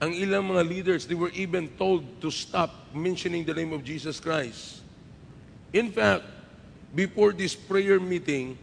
ang 0.00 0.16
ilang 0.16 0.48
mga 0.48 0.64
leaders, 0.64 1.04
they 1.04 1.14
were 1.14 1.32
even 1.36 1.68
told 1.76 2.08
to 2.24 2.32
stop 2.32 2.72
mentioning 2.96 3.44
the 3.44 3.52
name 3.52 3.76
of 3.76 3.84
Jesus 3.84 4.18
Christ. 4.18 4.80
In 5.76 5.92
fact, 5.92 6.24
before 6.96 7.36
this 7.36 7.52
prayer 7.54 8.00
meeting, 8.00 8.56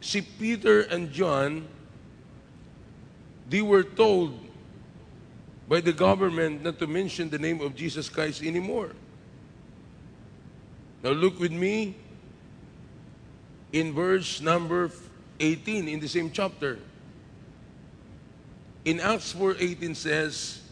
si 0.00 0.20
Peter 0.20 0.84
and 0.92 1.08
John, 1.08 1.64
they 3.48 3.64
were 3.64 3.82
told 3.82 4.36
by 5.68 5.80
the 5.80 5.92
government 5.92 6.64
not 6.64 6.78
to 6.80 6.86
mention 6.86 7.32
the 7.32 7.40
name 7.40 7.64
of 7.64 7.72
Jesus 7.74 8.12
Christ 8.12 8.44
anymore. 8.44 8.92
Now 11.02 11.16
look 11.16 11.40
with 11.40 11.52
me 11.52 11.96
in 13.72 13.94
verse 13.94 14.40
number 14.40 14.92
18 15.40 15.88
in 15.88 16.00
the 16.00 16.08
same 16.08 16.30
chapter. 16.30 16.78
In 18.84 19.00
Acts 19.00 19.34
4.18 19.34 19.96
says, 19.96 20.62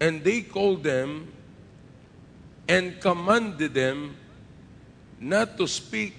And 0.00 0.22
they 0.24 0.42
called 0.42 0.82
them 0.82 1.32
and 2.68 3.00
commanded 3.00 3.74
them 3.74 4.16
not 5.20 5.56
to 5.58 5.66
speak 5.66 6.14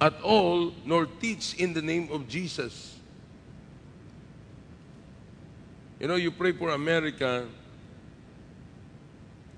at 0.00 0.14
all 0.22 0.72
nor 0.84 1.06
teach 1.06 1.54
in 1.56 1.72
the 1.72 1.82
name 1.82 2.08
of 2.12 2.28
Jesus. 2.28 2.96
You 5.98 6.08
know, 6.08 6.16
you 6.16 6.30
pray 6.30 6.52
for 6.52 6.70
America, 6.70 7.48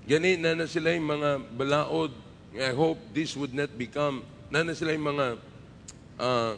gani 0.07 0.39
na 0.39 0.55
na 0.55 0.65
sila 0.71 0.95
yung 0.95 1.07
mga 1.07 1.43
balaod. 1.51 2.15
I 2.55 2.71
hope 2.71 2.97
this 3.13 3.35
would 3.35 3.53
not 3.53 3.75
become, 3.75 4.23
na 4.47 4.63
na 4.63 4.71
sila 4.71 4.95
yung 4.95 5.07
mga 5.11 5.27
uh, 6.15 6.55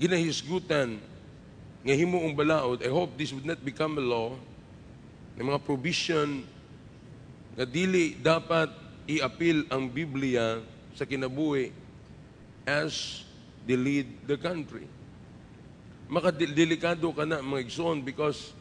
ginahisgutan 0.00 0.98
nga 1.84 1.94
himuong 1.94 2.32
balaod, 2.32 2.80
I 2.80 2.90
hope 2.90 3.14
this 3.20 3.30
would 3.30 3.46
not 3.46 3.60
become 3.60 4.00
a 4.00 4.04
law, 4.04 4.34
ng 5.34 5.44
mga 5.44 5.60
provision 5.66 6.46
nga 7.54 7.66
dili 7.66 8.18
dapat 8.18 8.70
i-appeal 9.06 9.68
ang 9.68 9.90
Biblia 9.90 10.62
sa 10.94 11.04
kinabuhi 11.04 11.70
as 12.64 13.22
they 13.66 13.76
lead 13.76 14.08
the 14.24 14.38
country. 14.38 14.86
Makadelikado 16.08 17.10
ka 17.12 17.26
na 17.26 17.42
mga 17.42 17.64
igsoon 17.66 18.00
because 18.00 18.54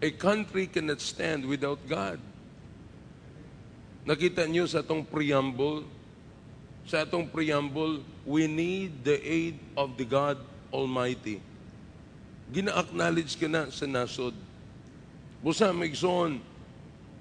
a 0.00 0.10
country 0.12 0.68
cannot 0.68 1.00
stand 1.00 1.48
without 1.48 1.80
God. 1.88 2.20
Nakita 4.06 4.46
niyo 4.46 4.70
sa 4.70 4.86
atong 4.86 5.02
preamble, 5.02 5.82
sa 6.86 7.02
atong 7.02 7.26
preamble, 7.26 8.00
we 8.24 8.46
need 8.46 9.04
the 9.04 9.18
aid 9.20 9.58
of 9.76 9.98
the 9.98 10.04
God 10.06 10.38
Almighty 10.72 11.42
gina-acknowledge 12.52 13.38
ka 13.38 13.46
na 13.50 13.70
sa 13.70 13.86
nasod. 13.86 14.34
Busa 15.42 15.70
Megson, 15.74 16.40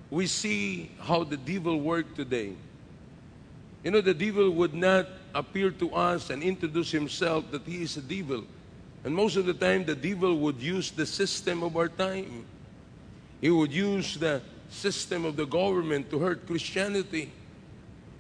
we 0.09 0.27
see 0.27 0.89
how 0.99 1.23
the 1.23 1.37
devil 1.37 1.79
worked 1.81 2.15
today. 2.15 2.53
You 3.83 3.91
know, 3.91 4.01
the 4.01 4.13
devil 4.13 4.49
would 4.51 4.73
not 4.73 5.07
appear 5.33 5.69
to 5.69 5.93
us 5.93 6.29
and 6.29 6.41
introduce 6.41 6.89
himself 6.91 7.49
that 7.51 7.63
he 7.65 7.83
is 7.83 7.97
a 7.97 8.01
devil. 8.01 8.43
And 9.03 9.13
most 9.13 9.37
of 9.37 9.45
the 9.45 9.53
time, 9.53 9.85
the 9.85 9.95
devil 9.95 10.37
would 10.39 10.61
use 10.61 10.89
the 10.89 11.05
system 11.05 11.61
of 11.61 11.77
our 11.77 11.89
time. 11.89 12.45
He 13.41 13.49
would 13.49 13.71
use 13.71 14.17
the 14.17 14.41
system 14.69 15.25
of 15.25 15.35
the 15.35 15.45
government 15.45 16.09
to 16.09 16.17
hurt 16.17 16.47
Christianity. 16.47 17.29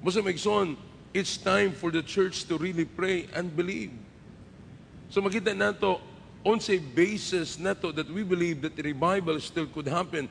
Busa 0.03 0.21
Megson, 0.21 0.77
it's 1.15 1.39
time 1.39 1.71
for 1.71 1.91
the 1.91 2.03
church 2.03 2.43
to 2.43 2.59
really 2.59 2.83
pray 2.83 3.25
and 3.31 3.55
believe. 3.55 3.95
So 5.07 5.23
makita 5.23 5.55
nato 5.55 6.03
on 6.43 6.59
say 6.59 6.77
basis 6.77 7.55
nato 7.57 7.95
that 7.95 8.11
we 8.11 8.21
believe 8.27 8.59
that 8.67 8.75
the 8.75 8.83
revival 8.83 9.39
still 9.39 9.65
could 9.71 9.87
happen 9.87 10.27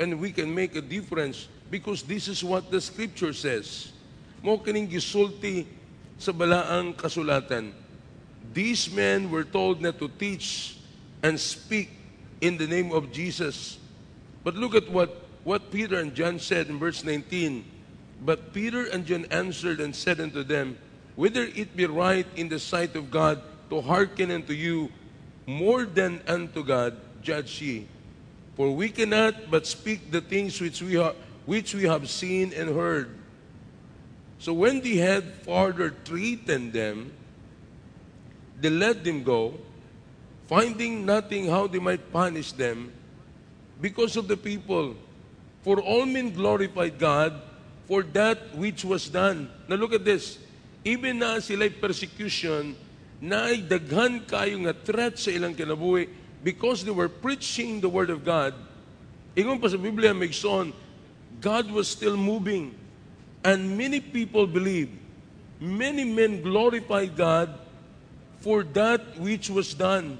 and 0.00 0.16
we 0.16 0.32
can 0.32 0.48
make 0.48 0.74
a 0.74 0.80
difference 0.80 1.52
because 1.68 2.02
this 2.02 2.32
is 2.32 2.40
what 2.42 2.72
the 2.72 2.80
scripture 2.80 3.36
says. 3.36 3.92
Mo 4.40 4.56
kining 4.56 4.88
gisulti 4.88 5.68
sa 6.16 6.32
balaang 6.32 6.96
kasulatan. 6.96 7.76
These 8.56 8.88
men 8.88 9.28
were 9.28 9.44
told 9.44 9.84
not 9.84 10.00
to 10.00 10.08
teach 10.16 10.80
and 11.20 11.36
speak 11.36 11.92
in 12.40 12.56
the 12.56 12.66
name 12.66 12.88
of 12.88 13.12
Jesus. 13.12 13.76
But 14.42 14.56
look 14.56 14.74
at 14.74 14.88
what, 14.88 15.28
what 15.44 15.70
Peter 15.70 16.00
and 16.00 16.16
John 16.16 16.40
said 16.40 16.72
in 16.72 16.80
verse 16.80 17.04
19. 17.04 17.71
But 18.24 18.54
Peter 18.54 18.86
and 18.86 19.04
John 19.04 19.26
answered 19.30 19.80
and 19.80 19.94
said 19.94 20.20
unto 20.20 20.42
them, 20.42 20.78
Whether 21.16 21.42
it 21.42 21.76
be 21.76 21.86
right 21.86 22.26
in 22.36 22.48
the 22.48 22.58
sight 22.58 22.94
of 22.94 23.10
God 23.10 23.42
to 23.70 23.80
hearken 23.80 24.30
unto 24.30 24.52
you 24.52 24.90
more 25.46 25.84
than 25.84 26.22
unto 26.28 26.62
God 26.64 26.94
judge 27.22 27.60
ye. 27.60 27.88
For 28.54 28.70
we 28.70 28.90
cannot 28.90 29.50
but 29.50 29.66
speak 29.66 30.10
the 30.10 30.20
things 30.20 30.60
which 30.60 30.82
we, 30.82 30.96
ha- 30.96 31.18
which 31.46 31.74
we 31.74 31.84
have 31.84 32.08
seen 32.08 32.52
and 32.54 32.70
heard. 32.70 33.10
So 34.38 34.52
when 34.52 34.80
they 34.80 34.96
had 34.96 35.24
further 35.42 35.90
treated 35.90 36.72
them, 36.72 37.12
they 38.60 38.70
let 38.70 39.02
them 39.02 39.24
go, 39.24 39.54
finding 40.46 41.06
nothing 41.06 41.48
how 41.48 41.66
they 41.66 41.78
might 41.78 42.12
punish 42.12 42.52
them 42.52 42.92
because 43.80 44.16
of 44.16 44.28
the 44.28 44.36
people. 44.36 44.94
For 45.62 45.80
all 45.80 46.06
men 46.06 46.30
glorified 46.30 46.98
God 46.98 47.40
for 47.86 48.02
that 48.14 48.54
which 48.54 48.84
was 48.84 49.08
done. 49.08 49.50
Now 49.68 49.76
look 49.76 49.92
at 49.92 50.04
this. 50.04 50.38
Even 50.84 51.18
na 51.18 51.38
sila'y 51.38 51.80
persecution, 51.80 52.74
na 53.22 53.54
daghan 53.54 54.26
kayo 54.26 54.58
nga 54.66 54.74
threat 54.74 55.14
sa 55.18 55.30
ilang 55.30 55.54
kinabuhi 55.54 56.10
because 56.42 56.82
they 56.82 56.90
were 56.90 57.08
preaching 57.08 57.78
the 57.78 57.88
Word 57.88 58.10
of 58.10 58.26
God, 58.26 58.54
ingon 59.38 59.62
pa 59.62 59.70
sa 59.70 59.78
Biblia, 59.78 60.10
may 60.10 60.34
son, 60.34 60.74
God 61.38 61.70
was 61.70 61.86
still 61.86 62.18
moving. 62.18 62.74
And 63.42 63.78
many 63.78 63.98
people 63.98 64.46
believed. 64.46 64.94
Many 65.58 66.02
men 66.02 66.42
glorified 66.42 67.14
God 67.14 67.50
for 68.42 68.62
that 68.74 69.18
which 69.18 69.50
was 69.50 69.74
done. 69.74 70.18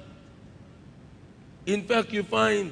In 1.65 1.83
fact, 1.83 2.11
you 2.11 2.23
find 2.23 2.71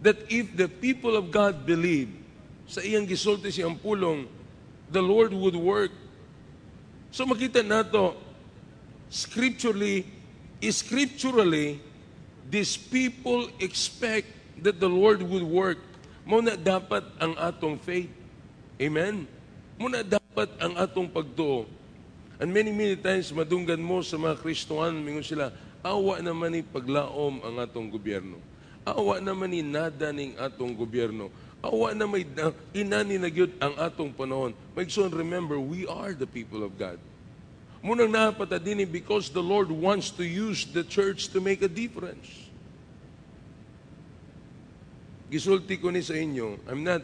that 0.00 0.16
if 0.28 0.56
the 0.56 0.68
people 0.68 1.16
of 1.16 1.30
God 1.30 1.64
believe 1.64 2.21
sa 2.66 2.80
iyang 2.80 3.04
gisulti 3.04 3.50
siyang 3.50 3.76
pulong, 3.76 4.26
the 4.92 5.02
Lord 5.02 5.32
would 5.32 5.56
work. 5.56 5.92
So 7.12 7.28
makita 7.28 7.60
nato, 7.60 8.16
scripturally, 9.12 10.08
scripturally, 10.64 11.82
these 12.48 12.76
people 12.76 13.48
expect 13.60 14.28
that 14.60 14.80
the 14.80 14.88
Lord 14.88 15.20
would 15.20 15.44
work. 15.44 15.80
Muna 16.22 16.54
dapat 16.54 17.02
ang 17.18 17.34
atong 17.36 17.76
faith. 17.82 18.12
Amen? 18.78 19.26
Muna 19.76 20.06
dapat 20.06 20.48
ang 20.62 20.78
atong 20.78 21.10
pagtuo. 21.10 21.66
And 22.38 22.50
many, 22.50 22.74
many 22.74 22.98
times, 22.98 23.30
madunggan 23.30 23.78
mo 23.78 24.02
sa 24.02 24.18
mga 24.18 24.38
Kristohan, 24.42 24.98
mingon 24.98 25.22
sila, 25.22 25.54
awa 25.82 26.22
naman 26.22 26.54
ni 26.54 26.62
paglaom 26.62 27.42
ang 27.42 27.54
atong 27.58 27.90
gobyerno. 27.90 28.38
Awa 28.82 29.22
naman 29.22 29.50
ni 29.50 29.62
nada 29.62 30.10
ning 30.10 30.34
atong 30.38 30.74
gobyerno. 30.74 31.30
Awa 31.62 31.94
na 31.94 32.10
may 32.10 32.26
inani 32.74 33.22
na 33.22 33.30
gyud 33.30 33.54
ang 33.62 33.78
atong 33.78 34.10
panahon. 34.10 34.50
My 34.74 34.82
son, 34.90 35.14
remember, 35.14 35.62
we 35.62 35.86
are 35.86 36.12
the 36.12 36.26
people 36.26 36.66
of 36.66 36.74
God. 36.74 36.98
Munang 37.82 38.10
napata 38.10 38.62
din 38.62 38.82
because 38.90 39.30
the 39.30 39.42
Lord 39.42 39.70
wants 39.70 40.10
to 40.18 40.26
use 40.26 40.66
the 40.66 40.82
church 40.82 41.30
to 41.30 41.40
make 41.40 41.62
a 41.62 41.70
difference. 41.70 42.26
Gisulti 45.30 45.80
ko 45.80 45.90
ni 45.90 46.02
sa 46.02 46.14
inyo, 46.14 46.58
I'm 46.66 46.82
not, 46.82 47.02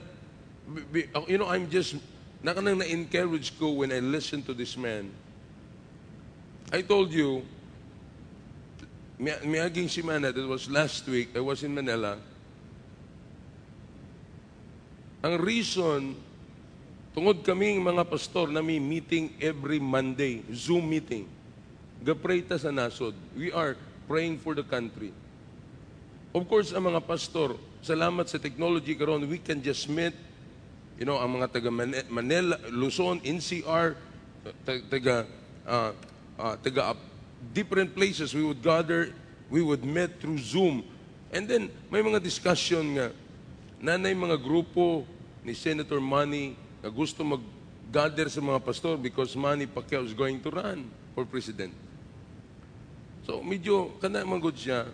you 1.27 1.39
know, 1.39 1.49
I'm 1.49 1.71
just, 1.71 1.97
nakanang 2.43 2.83
na-encourage 2.83 3.59
ko 3.59 3.79
when 3.79 3.91
I 3.91 3.99
listen 4.03 4.43
to 4.43 4.55
this 4.55 4.77
man. 4.77 5.11
I 6.71 6.83
told 6.83 7.11
you, 7.11 7.43
miaging 9.19 9.89
simana, 9.89 10.35
that 10.35 10.47
was 10.47 10.69
last 10.69 11.07
week, 11.09 11.35
I 11.35 11.41
was 11.41 11.65
in 11.65 11.75
Manila, 11.75 12.19
ang 15.19 15.35
reason, 15.43 16.15
tungod 17.11 17.43
kaming 17.43 17.83
mga 17.83 18.07
pastor 18.07 18.47
na 18.47 18.63
may 18.63 18.79
meeting 18.79 19.35
every 19.43 19.83
Monday, 19.83 20.47
Zoom 20.55 20.87
meeting. 20.87 21.27
Gapray 21.99 22.47
ta 22.47 22.55
sa 22.55 22.71
nasod. 22.71 23.19
We 23.35 23.51
are 23.51 23.75
praying 24.07 24.39
for 24.39 24.55
the 24.55 24.63
country. 24.63 25.11
Of 26.31 26.47
course, 26.47 26.71
ang 26.71 26.87
mga 26.87 27.03
pastor, 27.03 27.59
salamat 27.83 28.31
sa 28.31 28.39
technology 28.39 28.95
karon, 28.95 29.27
we 29.27 29.43
can 29.43 29.59
just 29.59 29.91
meet, 29.91 30.15
you 30.95 31.03
know, 31.03 31.19
ang 31.19 31.35
mga 31.35 31.51
taga 31.51 31.71
Manila, 32.07 32.55
Luzon, 32.71 33.19
NCR, 33.27 33.99
taga, 34.63 35.27
uh, 35.67 35.91
uh, 36.39 36.55
taga 36.63 36.95
uh, 36.95 36.99
different 37.51 37.91
places, 37.91 38.35
we 38.35 38.47
would 38.47 38.63
gather, 38.63 39.11
we 39.51 39.67
would 39.67 39.83
meet 39.83 40.23
through 40.23 40.39
Zoom. 40.39 40.87
And 41.35 41.51
then, 41.51 41.75
may 41.91 42.07
mga 42.07 42.23
discussion 42.23 42.95
nga, 42.95 43.11
nanay 43.79 44.15
mga 44.15 44.39
grupo 44.43 45.07
ni 45.47 45.55
Senator 45.55 46.03
Manny 46.03 46.59
na 46.83 46.91
gusto 46.91 47.23
mag-gather 47.23 48.27
sa 48.27 48.43
mga 48.43 48.59
pastor 48.63 48.99
because 48.99 49.39
Manny 49.39 49.67
Pacquiao 49.71 50.03
is 50.03 50.15
going 50.15 50.43
to 50.43 50.51
run 50.51 50.91
for 51.15 51.23
president. 51.23 51.71
So 53.23 53.39
medyo 53.43 53.95
kana 54.03 54.27
magod 54.27 54.59
siya. 54.59 54.89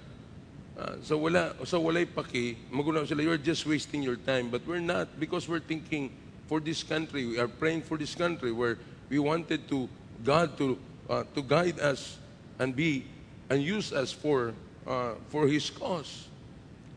Uh, 0.75 0.99
so 1.07 1.15
wala 1.23 1.55
so 1.63 1.79
walay 1.79 2.03
paki 2.03 2.59
magunaw 2.67 3.07
sila 3.07 3.23
you're 3.23 3.39
just 3.39 3.63
wasting 3.63 4.03
your 4.03 4.19
time 4.27 4.51
but 4.51 4.59
we're 4.67 4.83
not 4.83 5.07
because 5.23 5.47
we're 5.47 5.63
thinking 5.63 6.11
for 6.51 6.59
this 6.59 6.83
country 6.83 7.31
we 7.31 7.39
are 7.39 7.47
praying 7.47 7.79
for 7.79 7.95
this 7.95 8.11
country 8.19 8.51
where 8.51 8.75
we 9.07 9.23
wanted 9.23 9.63
to 9.71 9.87
God 10.27 10.59
to 10.59 10.75
uh, 11.07 11.23
to 11.31 11.47
guide 11.47 11.79
us 11.79 12.19
and 12.59 12.75
be 12.75 13.07
and 13.55 13.63
use 13.63 13.95
us 13.95 14.11
for 14.11 14.51
uh, 14.83 15.15
for 15.31 15.47
his 15.47 15.71
cause 15.71 16.27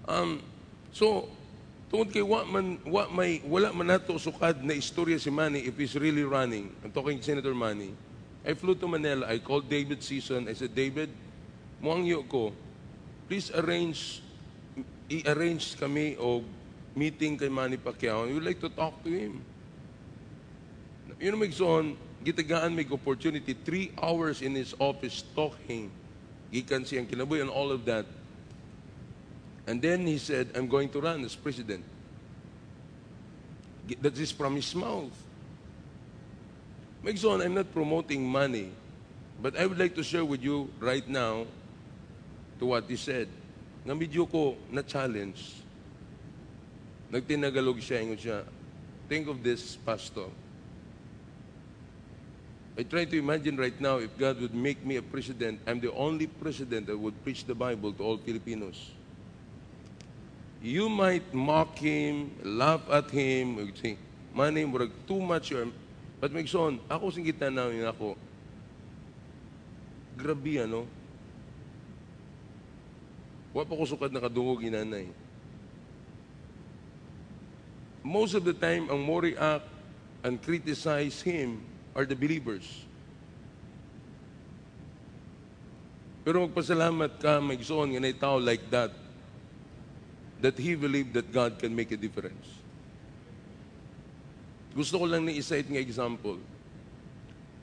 um 0.10 0.41
so 0.89 1.30
Tungod 1.88 2.12
kay 2.12 2.19
wa 2.19 2.43
man 2.43 2.76
wa 2.84 3.08
may 3.08 3.39
wala 3.47 3.71
man 3.71 3.95
nato 3.95 4.19
sukad 4.19 4.60
na 4.60 4.76
istorya 4.76 5.15
si 5.15 5.32
Manny 5.32 5.63
if 5.63 5.80
he's 5.80 5.95
really 5.95 6.28
running. 6.28 6.67
I'm 6.84 6.91
talking 6.91 7.23
Senator 7.23 7.56
Manny. 7.56 7.95
I 8.43 8.56
flew 8.56 8.76
to 8.76 8.88
Manila. 8.88 9.28
I 9.28 9.39
called 9.39 9.67
David 9.71 10.04
Season. 10.04 10.47
I 10.47 10.56
said, 10.56 10.76
David, 10.76 11.12
muangyo 11.84 12.28
ko, 12.28 12.56
please 13.28 13.52
arrange 13.52 14.23
i-arrange 15.12 15.76
kami 15.80 16.15
o 16.19 16.43
meeting 16.95 17.39
kay 17.39 17.47
Manny 17.47 17.76
Pacquiao. 17.76 18.28
We 18.28 18.36
would 18.36 18.47
like 18.47 18.60
to 18.63 18.71
talk 18.71 19.04
to 19.04 19.10
him. 19.12 19.43
You 21.19 21.32
know, 21.32 21.39
Migson, 21.39 21.95
gitagaan 22.23 22.76
may 22.76 22.88
opportunity, 22.88 23.56
three 23.56 23.91
hours 24.02 24.41
in 24.43 24.56
his 24.56 24.76
office 24.80 25.23
talking. 25.36 25.91
Gikan 26.52 26.84
siyang 26.84 27.08
kinabuhi 27.08 27.41
and 27.41 27.50
all 27.52 27.71
of 27.71 27.84
that. 27.88 28.08
And 29.67 29.82
then 29.82 30.08
he 30.08 30.17
said, 30.17 30.47
I'm 30.56 30.67
going 30.67 30.88
to 30.89 31.01
run 31.01 31.25
as 31.25 31.36
president. 31.36 31.84
That 34.01 34.17
is 34.17 34.32
from 34.32 34.56
his 34.56 34.73
mouth. 34.73 35.12
Megzon, 37.03 37.43
I'm 37.43 37.53
not 37.53 37.71
promoting 37.73 38.25
money, 38.25 38.71
but 39.41 39.60
I 39.60 39.65
would 39.65 39.77
like 39.77 39.93
to 39.95 40.03
share 40.03 40.23
with 40.23 40.41
you 40.41 40.71
right 40.80 41.08
now 41.08 41.45
to 42.60 42.65
what 42.65 42.86
he 42.88 42.95
said. 42.95 43.27
Nga 43.86 43.93
medyo 43.95 44.30
ko 44.32 44.56
na-challenge. 44.71 45.60
Nagtinagalog 47.12 47.80
siya, 47.84 48.03
ingon 48.03 48.19
siya, 48.19 48.43
think 49.08 49.27
of 49.27 49.43
this, 49.43 49.75
pastor. 49.75 50.27
I 52.77 52.84
try 52.84 53.03
to 53.03 53.17
imagine 53.17 53.58
right 53.58 53.80
now 53.80 53.97
if 53.97 54.15
God 54.17 54.39
would 54.39 54.56
make 54.56 54.86
me 54.86 54.95
a 54.95 55.01
president, 55.01 55.60
I'm 55.67 55.80
the 55.80 55.91
only 55.91 56.27
president 56.27 56.88
that 56.88 56.97
would 56.97 57.15
preach 57.23 57.43
the 57.43 57.56
Bible 57.56 57.91
to 57.93 58.03
all 58.03 58.17
Filipinos 58.17 58.96
you 60.62 60.89
might 60.89 61.26
mock 61.34 61.78
him, 61.78 62.32
laugh 62.43 62.82
at 62.89 63.10
him, 63.12 63.72
say, 63.78 63.98
money, 64.34 64.65
murag 64.65 64.91
too 65.06 65.22
much. 65.22 65.52
Or, 65.52 65.67
but 66.20 66.34
Megson, 66.34 66.80
ako 66.89 67.10
sing 67.13 67.26
kita 67.26 67.54
na 67.54 67.70
ako, 67.89 68.17
grabe 70.17 70.65
ano, 70.65 70.89
wa 73.54 73.63
pa 73.65 73.74
ko 73.78 73.86
sukat 73.86 74.10
na 74.10 74.22
kadungog 74.22 74.65
inanay. 74.65 75.10
Most 78.02 78.34
of 78.34 78.48
the 78.48 78.56
time, 78.56 78.89
ang 78.89 79.04
more 79.04 79.22
react 79.22 79.67
and 80.24 80.41
criticize 80.41 81.22
him 81.22 81.62
are 81.93 82.08
the 82.08 82.15
believers. 82.15 82.65
Pero 86.24 86.43
magpasalamat 86.43 87.20
ka, 87.20 87.39
Megson, 87.39 87.93
nga 87.93 88.02
na 88.04 88.12
tao 88.15 88.36
like 88.39 88.63
that, 88.67 88.91
that 90.41 90.58
he 90.58 90.76
believed 90.78 91.13
that 91.13 91.34
God 91.34 91.58
can 91.58 91.73
make 91.73 91.91
a 91.91 91.97
difference. 91.97 92.45
Gusto 94.78 95.02
ko 95.02 95.06
lang 95.10 95.26
ni 95.26 95.41
isa 95.41 95.58
nga 95.58 95.82
example. 95.82 96.38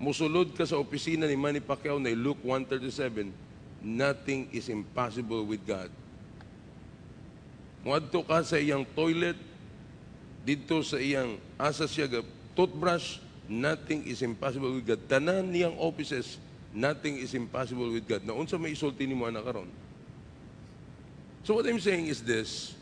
Musulod 0.02 0.50
ka 0.58 0.66
sa 0.66 0.74
opisina 0.74 1.30
ni 1.30 1.38
Manny 1.38 1.62
Pacquiao 1.62 2.02
na 2.02 2.10
Luke 2.10 2.42
137, 2.42 3.30
nothing 3.78 4.50
is 4.50 4.66
impossible 4.66 5.46
with 5.46 5.62
God. 5.62 5.86
Muadto 7.86 8.26
ka 8.26 8.42
sa 8.42 8.58
iyang 8.58 8.82
toilet, 8.98 9.38
dito 10.42 10.82
sa 10.82 10.98
iyang 10.98 11.38
asa 11.54 11.86
siya 11.86 12.10
toothbrush, 12.58 13.22
nothing 13.46 14.02
is 14.08 14.18
impossible 14.24 14.74
with 14.74 14.82
God. 14.88 15.00
Tanan 15.06 15.54
niyang 15.54 15.78
offices, 15.78 16.42
nothing 16.74 17.22
is 17.22 17.30
impossible 17.38 17.94
with 17.94 18.02
God. 18.10 18.26
Na 18.26 18.34
unsa 18.34 18.58
may 18.58 18.74
isulti 18.74 19.06
ni 19.06 19.14
mo 19.14 19.30
anak 19.30 19.46
karon? 19.46 19.70
So 21.44 21.52
what 21.52 21.66
I'm 21.66 21.78
saying 21.78 22.06
is 22.06 22.22
this. 22.22 22.74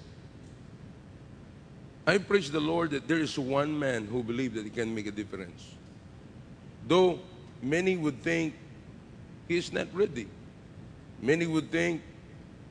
I 2.07 2.19
praise 2.19 2.51
the 2.51 2.61
Lord 2.61 2.93
that 2.93 3.07
there 3.07 3.19
is 3.19 3.39
one 3.39 3.77
man 3.77 4.07
who 4.07 4.23
believes 4.23 4.55
that 4.55 4.65
he 4.65 4.71
can 4.71 4.95
make 4.95 5.07
a 5.07 5.11
difference. 5.11 5.75
Though 6.87 7.19
many 7.61 7.97
would 7.97 8.23
think 8.23 8.55
he 9.49 9.57
is 9.57 9.73
not 9.73 9.89
ready. 9.93 10.29
Many 11.21 11.47
would 11.47 11.71
think 11.71 12.03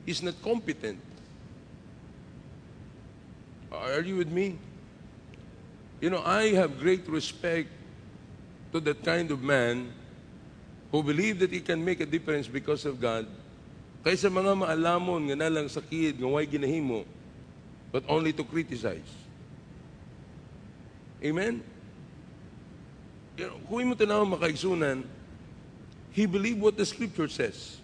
he's 0.04 0.22
not 0.22 0.34
competent. 0.42 0.98
Are 3.70 4.00
you 4.00 4.16
with 4.16 4.28
me? 4.28 4.58
You 6.00 6.10
know, 6.10 6.22
I 6.24 6.52
have 6.52 6.78
great 6.80 7.08
respect 7.08 7.68
to 8.72 8.80
that 8.80 9.04
kind 9.04 9.30
of 9.30 9.42
man 9.42 9.92
who 10.90 11.02
believe 11.02 11.38
that 11.38 11.52
he 11.52 11.60
can 11.60 11.84
make 11.84 12.00
a 12.00 12.06
difference 12.06 12.48
because 12.48 12.84
of 12.84 13.00
God 13.00 13.26
kaysa 14.02 14.26
mga 14.28 14.58
maalamon 14.58 15.30
nga 15.30 15.46
nalang 15.46 15.70
sakit 15.70 16.18
nga 16.18 16.28
way 16.28 16.46
ginahimo 16.46 17.06
but 17.92 18.02
only 18.08 18.32
to 18.32 18.42
criticize. 18.42 19.06
Amen? 21.22 21.62
You 23.36 23.46
know, 23.46 23.60
kung 23.68 23.86
mo 23.86 23.94
tanaw 23.94 24.26
makaigsunan, 24.26 25.04
he 26.10 26.26
believed 26.26 26.60
what 26.60 26.76
the 26.76 26.84
scripture 26.84 27.28
says. 27.28 27.78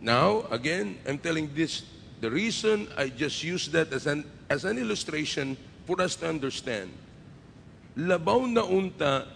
Now, 0.00 0.46
again, 0.52 0.96
I'm 1.08 1.18
telling 1.18 1.50
this, 1.56 1.82
the 2.20 2.30
reason 2.30 2.86
I 2.96 3.08
just 3.08 3.42
use 3.42 3.66
that 3.74 3.92
as 3.92 4.06
an, 4.06 4.24
as 4.48 4.64
an 4.64 4.78
illustration 4.78 5.56
for 5.84 6.00
us 6.00 6.14
to 6.22 6.28
understand. 6.28 6.92
Labaw 7.96 8.46
na 8.46 8.62
unta, 8.62 9.26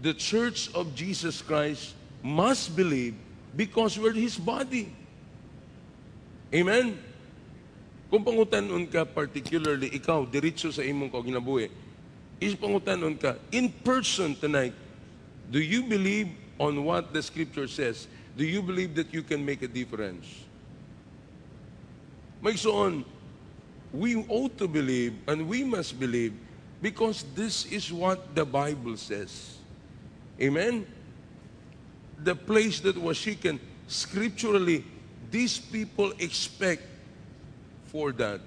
the 0.00 0.14
church 0.14 0.70
of 0.74 0.94
Jesus 0.94 1.42
Christ 1.42 1.94
must 2.22 2.76
believe 2.76 3.16
because 3.56 3.98
we're 3.98 4.14
His 4.14 4.36
body. 4.36 4.90
Amen? 6.54 6.98
Kung 8.10 8.22
pangutanon 8.22 8.86
ka, 8.86 9.02
particularly 9.02 9.90
ikaw, 9.90 10.22
diretso 10.22 10.70
sa 10.70 10.86
imong 10.86 11.10
kaginabuhi, 11.10 11.66
is 12.38 12.54
pangutanon 12.54 13.18
ka, 13.18 13.34
in 13.50 13.70
person 13.82 14.38
tonight, 14.38 14.74
do 15.50 15.58
you 15.58 15.82
believe 15.82 16.30
on 16.58 16.84
what 16.84 17.10
the 17.10 17.22
scripture 17.22 17.66
says? 17.66 18.06
Do 18.36 18.46
you 18.46 18.62
believe 18.62 18.94
that 18.94 19.10
you 19.14 19.22
can 19.22 19.42
make 19.44 19.62
a 19.62 19.70
difference? 19.70 20.26
May 22.42 22.54
on, 22.68 23.04
we 23.92 24.16
ought 24.28 24.58
to 24.58 24.68
believe 24.68 25.14
and 25.26 25.48
we 25.48 25.64
must 25.64 25.98
believe 25.98 26.34
because 26.82 27.24
this 27.34 27.64
is 27.72 27.92
what 27.92 28.34
the 28.34 28.44
Bible 28.44 28.96
says. 28.98 29.56
Amen? 30.40 30.84
The 32.24 32.34
place 32.34 32.80
that 32.80 32.96
was 32.96 33.16
shaken, 33.16 33.60
scripturally, 33.86 34.84
these 35.30 35.58
people 35.58 36.12
expect 36.18 36.82
for 37.86 38.12
that. 38.12 38.40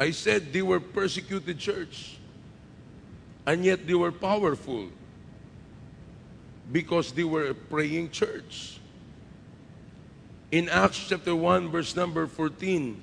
I 0.00 0.10
said 0.10 0.52
they 0.52 0.62
were 0.62 0.80
persecuted 0.80 1.58
church. 1.58 2.16
And 3.46 3.64
yet 3.64 3.86
they 3.86 3.94
were 3.94 4.12
powerful 4.12 4.88
because 6.70 7.12
they 7.12 7.24
were 7.24 7.46
a 7.46 7.54
praying 7.54 8.10
church. 8.10 8.78
In 10.50 10.68
Acts 10.68 11.08
chapter 11.08 11.34
1, 11.34 11.70
verse 11.70 11.94
number 11.96 12.26
14, 12.26 13.02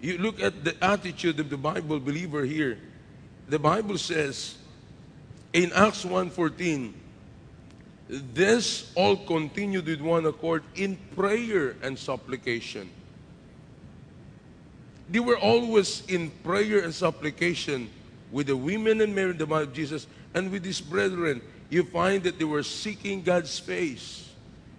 you 0.00 0.18
look 0.18 0.40
at 0.40 0.64
the 0.64 0.74
attitude 0.84 1.40
of 1.40 1.48
the 1.48 1.56
Bible 1.56 2.00
believer 2.00 2.44
here. 2.44 2.78
The 3.48 3.58
Bible 3.58 3.98
says 3.98 4.56
in 5.52 5.72
Acts 5.72 6.04
1:14, 6.04 6.92
this 8.08 8.92
all 8.94 9.16
continued 9.16 9.86
with 9.86 10.00
one 10.00 10.26
accord 10.26 10.62
in 10.74 10.98
prayer 11.16 11.76
and 11.82 11.98
supplication. 11.98 12.90
They 15.08 15.20
were 15.20 15.38
always 15.38 16.02
in 16.08 16.30
prayer 16.42 16.80
and 16.80 16.94
supplication 16.94 17.90
with 18.30 18.48
the 18.48 18.56
women 18.56 19.00
and 19.00 19.18
in 19.18 19.38
the 19.38 19.46
mother 19.46 19.64
of 19.64 19.72
Jesus 19.72 20.06
and 20.34 20.50
with 20.50 20.64
his 20.64 20.80
brethren 20.80 21.40
you 21.70 21.84
find 21.84 22.22
that 22.24 22.38
they 22.38 22.44
were 22.44 22.62
seeking 22.62 23.22
God's 23.22 23.58
face. 23.58 24.28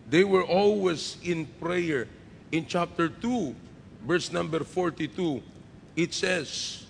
They 0.09 0.23
were 0.23 0.43
always 0.43 1.17
in 1.23 1.45
prayer. 1.59 2.07
In 2.51 2.65
chapter 2.67 3.09
2, 3.09 3.55
verse 4.05 4.31
number 4.31 4.63
42, 4.63 5.41
it 5.95 6.13
says, 6.13 6.85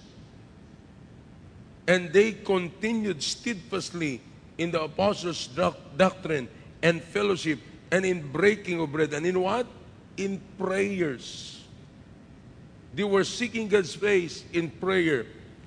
And 1.88 2.12
they 2.12 2.34
continued 2.34 3.24
steadfastly 3.24 4.21
in 4.58 4.72
the 4.72 4.82
apostles' 4.82 5.48
doc- 5.48 5.78
doctrine 5.98 6.48
and 6.82 7.02
fellowship 7.02 7.60
and 7.91 8.06
in 8.06 8.32
breaking 8.32 8.80
of 8.80 8.91
bread. 8.91 9.13
And 9.13 9.26
in 9.26 9.39
what? 9.39 9.68
In 10.18 10.41
prayers. 10.58 11.63
They 12.94 13.04
were 13.04 13.24
seeking 13.24 13.68
God's 13.68 13.94
face 13.94 14.46
in 14.54 14.70
prayer. 14.70 15.26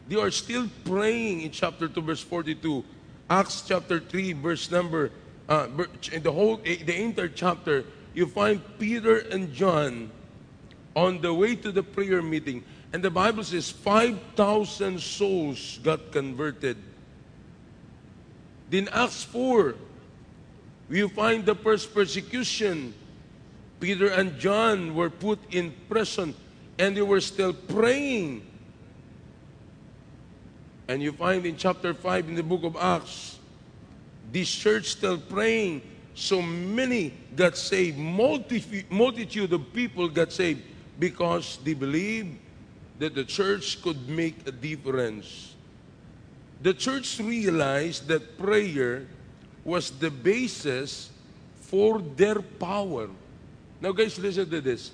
They 0.09 0.16
are 0.16 0.31
still 0.31 0.68
praying 0.85 1.42
in 1.42 1.51
chapter 1.51 1.87
2, 1.88 2.01
verse 2.01 2.22
42. 2.22 2.85
Acts 3.29 3.62
chapter 3.68 4.01
3, 4.01 4.33
verse 4.33 4.70
number, 4.70 5.11
uh, 5.48 5.68
in 6.12 6.22
the 6.22 6.33
whole, 6.33 6.61
eh, 6.64 6.79
the 6.85 6.96
entire 6.96 7.29
chapter, 7.29 7.85
you 8.14 8.27
find 8.27 8.62
Peter 8.79 9.18
and 9.18 9.53
John 9.53 10.11
on 10.96 11.20
the 11.20 11.33
way 11.33 11.55
to 11.57 11.70
the 11.70 11.83
prayer 11.83 12.22
meeting. 12.22 12.64
And 12.92 13.05
the 13.05 13.11
Bible 13.11 13.44
says 13.44 13.70
5,000 13.70 14.98
souls 14.98 15.79
got 15.83 16.11
converted. 16.11 16.79
Then 18.70 18.88
Acts 18.92 19.24
4, 19.24 19.74
you 20.90 21.09
find 21.09 21.44
the 21.44 21.54
first 21.54 21.94
persecution. 21.94 22.94
Peter 23.81 24.09
and 24.09 24.38
John 24.38 24.94
were 24.94 25.11
put 25.11 25.38
in 25.52 25.74
prison 25.88 26.35
and 26.78 26.96
they 26.96 27.02
were 27.02 27.20
still 27.20 27.52
praying 27.52 28.48
and 30.88 31.02
you 31.02 31.12
find 31.12 31.44
in 31.44 31.57
chapter 31.57 31.92
5 31.92 32.28
in 32.31 32.35
the 32.35 32.42
book 32.42 32.64
of 32.64 32.74
Acts, 32.76 33.38
this 34.33 34.50
church 34.50 34.87
still 34.87 35.18
praying. 35.18 35.83
So 36.14 36.40
many 36.40 37.12
got 37.37 37.57
saved. 37.57 37.98
Multi- 37.98 38.87
multitude 38.88 39.52
of 39.52 39.72
people 39.74 40.09
got 40.09 40.33
saved 40.33 40.62
because 40.98 41.59
they 41.62 41.74
believed 41.74 42.38
that 42.98 43.14
the 43.14 43.24
church 43.24 43.81
could 43.83 44.09
make 44.09 44.48
a 44.48 44.50
difference. 44.50 45.47
The 46.60 46.74
church 46.74 47.20
realized 47.20 48.08
that 48.08 48.36
prayer 48.36 49.06
was 49.64 49.90
the 49.90 50.10
basis 50.10 51.10
for 51.60 52.00
their 52.00 52.42
power. 52.42 53.08
Now, 53.80 53.92
guys, 53.92 54.18
listen 54.18 54.50
to 54.50 54.60
this. 54.60 54.90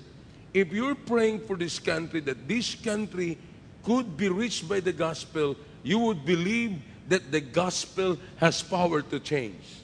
If 0.53 0.71
you're 0.71 0.95
praying 0.95 1.39
for 1.41 1.55
this 1.55 1.79
country, 1.79 2.19
that 2.21 2.47
this 2.47 2.75
country 2.75 3.37
could 3.83 4.15
be 4.15 4.29
reached 4.29 4.69
by 4.69 4.79
the 4.79 4.93
gospel, 4.93 5.55
you 5.83 5.99
would 5.99 6.25
believe 6.25 6.77
that 7.07 7.31
the 7.31 7.41
gospel 7.41 8.17
has 8.37 8.61
power 8.61 9.01
to 9.01 9.19
change. 9.19 9.81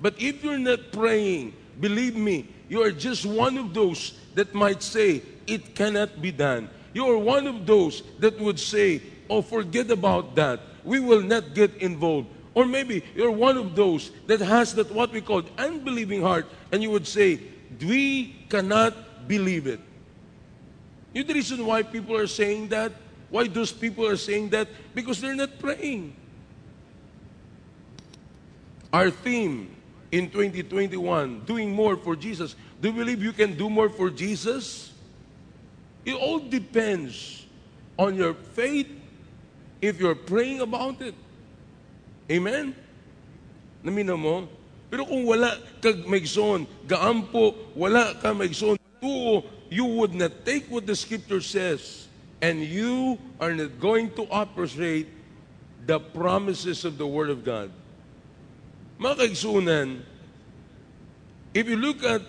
But 0.00 0.20
if 0.20 0.44
you're 0.44 0.58
not 0.58 0.92
praying, 0.92 1.54
believe 1.80 2.16
me, 2.16 2.48
you 2.68 2.82
are 2.82 2.92
just 2.92 3.24
one 3.24 3.56
of 3.56 3.72
those 3.72 4.18
that 4.34 4.54
might 4.54 4.82
say, 4.82 5.22
it 5.46 5.74
cannot 5.74 6.20
be 6.20 6.32
done. 6.32 6.68
You 6.92 7.06
are 7.06 7.18
one 7.18 7.46
of 7.46 7.66
those 7.66 8.02
that 8.18 8.38
would 8.38 8.58
say, 8.58 9.02
oh, 9.28 9.42
forget 9.42 9.90
about 9.90 10.34
that. 10.34 10.60
We 10.84 11.00
will 11.00 11.22
not 11.22 11.54
get 11.54 11.74
involved. 11.76 12.28
Or 12.54 12.66
maybe 12.66 13.02
you're 13.16 13.32
one 13.32 13.56
of 13.56 13.74
those 13.74 14.12
that 14.26 14.40
has 14.40 14.74
that 14.76 14.92
what 14.92 15.10
we 15.10 15.20
call 15.20 15.42
unbelieving 15.58 16.22
heart, 16.22 16.46
and 16.70 16.82
you 16.82 16.90
would 16.90 17.06
say, 17.06 17.40
we 17.80 18.36
cannot 18.48 19.26
believe 19.26 19.66
it. 19.66 19.80
You 21.12 21.24
the 21.24 21.34
reason 21.34 21.66
why 21.66 21.82
people 21.82 22.16
are 22.16 22.26
saying 22.26 22.68
that? 22.68 22.92
Why 23.30 23.48
those 23.48 23.72
people 23.72 24.06
are 24.06 24.16
saying 24.16 24.50
that? 24.50 24.68
Because 24.94 25.20
they're 25.20 25.34
not 25.34 25.58
praying. 25.58 26.14
Our 28.92 29.10
theme 29.10 29.74
in 30.12 30.30
2021, 30.30 31.40
doing 31.46 31.72
more 31.72 31.96
for 31.96 32.14
Jesus. 32.14 32.54
Do 32.80 32.88
you 32.88 32.94
believe 32.94 33.22
you 33.22 33.32
can 33.32 33.56
do 33.56 33.68
more 33.68 33.88
for 33.88 34.10
Jesus? 34.10 34.92
It 36.04 36.14
all 36.14 36.38
depends 36.38 37.46
on 37.98 38.14
your 38.14 38.34
faith 38.34 38.86
if 39.80 39.98
you're 39.98 40.14
praying 40.14 40.60
about 40.60 41.00
it. 41.00 41.14
Amen? 42.30 42.74
Namina 43.84 44.18
mo? 44.18 44.48
Pero 44.90 45.04
kung 45.04 45.26
wala 45.26 45.58
kag 45.82 46.06
maigsoon, 46.06 46.66
gaampo, 46.86 47.54
wala 47.74 48.14
ka 48.22 48.32
maigsoon, 48.32 48.78
tuo, 49.02 49.44
you 49.68 49.84
would 49.84 50.14
not 50.14 50.32
take 50.44 50.70
what 50.70 50.86
the 50.86 50.96
scripture 50.96 51.40
says 51.40 52.06
and 52.40 52.62
you 52.62 53.18
are 53.40 53.52
not 53.52 53.80
going 53.80 54.12
to 54.12 54.22
appreciate 54.30 55.08
the 55.86 55.98
promises 55.98 56.84
of 56.84 56.96
the 56.96 57.06
Word 57.06 57.28
of 57.28 57.44
God. 57.44 57.72
Mga 59.00 59.16
kaigsunan, 59.16 60.00
if 61.52 61.68
you 61.68 61.76
look 61.76 62.04
at 62.04 62.22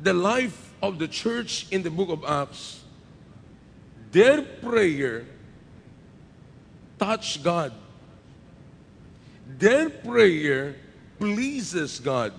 the 0.00 0.12
life 0.12 0.72
of 0.82 0.98
the 0.98 1.08
church 1.08 1.66
in 1.70 1.82
the 1.82 1.90
book 1.90 2.08
of 2.08 2.24
Acts, 2.24 2.84
their 4.10 4.42
prayer 4.42 5.24
touched 6.98 7.42
God. 7.42 7.72
Their 9.58 9.90
prayer 9.90 10.76
pleases 11.18 12.00
God. 12.00 12.32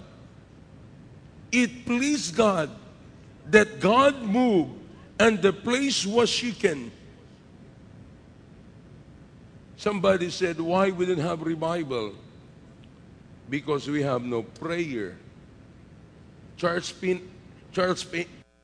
It 1.51 1.85
pleased 1.85 2.35
God 2.35 2.69
that 3.47 3.79
God 3.79 4.21
moved 4.21 4.71
and 5.19 5.41
the 5.41 5.51
place 5.51 6.05
was 6.05 6.29
shaken. 6.29 6.91
Somebody 9.75 10.29
said, 10.29 10.59
why 10.59 10.91
we 10.91 11.05
didn't 11.05 11.25
have 11.25 11.41
revival? 11.41 12.13
Because 13.49 13.87
we 13.87 14.03
have 14.03 14.21
no 14.21 14.43
prayer. 14.43 15.17
Charles, 16.57 16.91
Pin, 16.91 17.27
Charles 17.71 18.05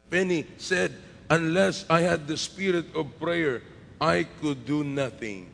Penny 0.10 0.46
said, 0.58 0.94
unless 1.30 1.86
I 1.90 2.02
had 2.02 2.28
the 2.28 2.38
spirit 2.38 2.94
of 2.94 3.18
prayer, 3.20 3.64
I 4.00 4.24
could 4.42 4.66
do 4.66 4.84
nothing. 4.84 5.50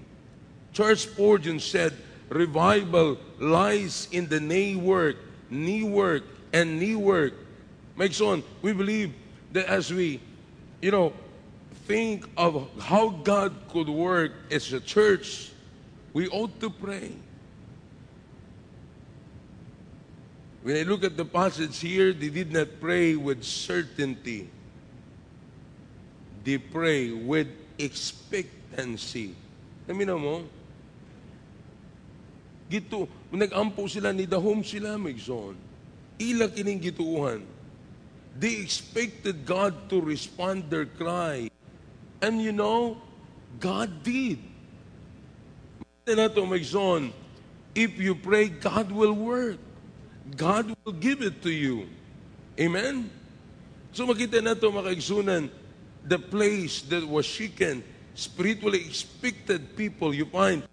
Charles 0.74 1.02
Spurgeon 1.02 1.60
said, 1.60 1.94
revival 2.30 3.18
lies 3.40 4.08
in 4.12 4.28
the 4.28 4.40
knee 4.40 4.76
work, 4.76 5.18
knee 5.50 5.84
work, 5.84 6.24
and 6.54 6.80
knee 6.80 6.96
work. 6.96 7.34
Makes 7.98 8.22
on, 8.22 8.44
we 8.62 8.72
believe 8.72 9.14
that 9.52 9.66
as 9.68 9.92
we, 9.92 10.22
you 10.82 10.92
know, 10.92 11.14
think 11.88 12.26
of 12.38 12.70
how 12.80 13.10
God 13.10 13.54
could 13.70 13.90
work 13.90 14.32
as 14.50 14.72
a 14.72 14.80
church, 14.80 15.52
we 16.14 16.28
ought 16.30 16.58
to 16.62 16.70
pray. 16.70 17.12
When 20.64 20.78
I 20.78 20.84
look 20.84 21.04
at 21.04 21.18
the 21.18 21.26
passage 21.26 21.80
here, 21.80 22.14
they 22.14 22.30
did 22.30 22.54
not 22.54 22.80
pray 22.80 23.16
with 23.16 23.44
certainty. 23.44 24.50
They 26.44 26.60
pray 26.60 27.12
with 27.12 27.48
expectancy. 27.78 29.36
Namina 29.88 30.20
mo? 30.20 30.46
Gito, 32.72 33.12
nag-ampo 33.36 33.84
sila, 33.92 34.16
ni 34.16 34.24
dahom 34.24 34.64
sila, 34.64 34.96
Megson. 34.96 35.60
Ila 36.16 36.48
kining 36.48 36.80
gituuhan. 36.80 37.44
They 38.40 38.64
expected 38.64 39.44
God 39.44 39.92
to 39.92 40.00
respond 40.00 40.72
their 40.72 40.88
cry. 40.88 41.52
And 42.24 42.40
you 42.40 42.56
know, 42.56 42.96
God 43.60 44.08
did. 44.08 44.40
Na 46.08 46.32
to, 46.32 46.48
Megson, 46.48 47.12
if 47.76 48.00
you 48.00 48.16
pray, 48.16 48.48
God 48.48 48.88
will 48.88 49.12
work. 49.12 49.60
God 50.40 50.72
will 50.84 50.96
give 50.96 51.20
it 51.20 51.44
to 51.44 51.52
you. 51.52 51.92
Amen? 52.56 53.12
So 53.92 54.08
makita 54.08 54.40
na 54.40 54.56
ito 54.56 54.72
mga 54.72 54.96
kaigsunan, 54.96 55.52
the 56.08 56.20
place 56.20 56.88
that 56.88 57.04
was 57.04 57.28
shaken, 57.28 57.84
spiritually 58.16 58.80
expected 58.88 59.76
people, 59.76 60.16
you 60.16 60.24
find 60.32 60.64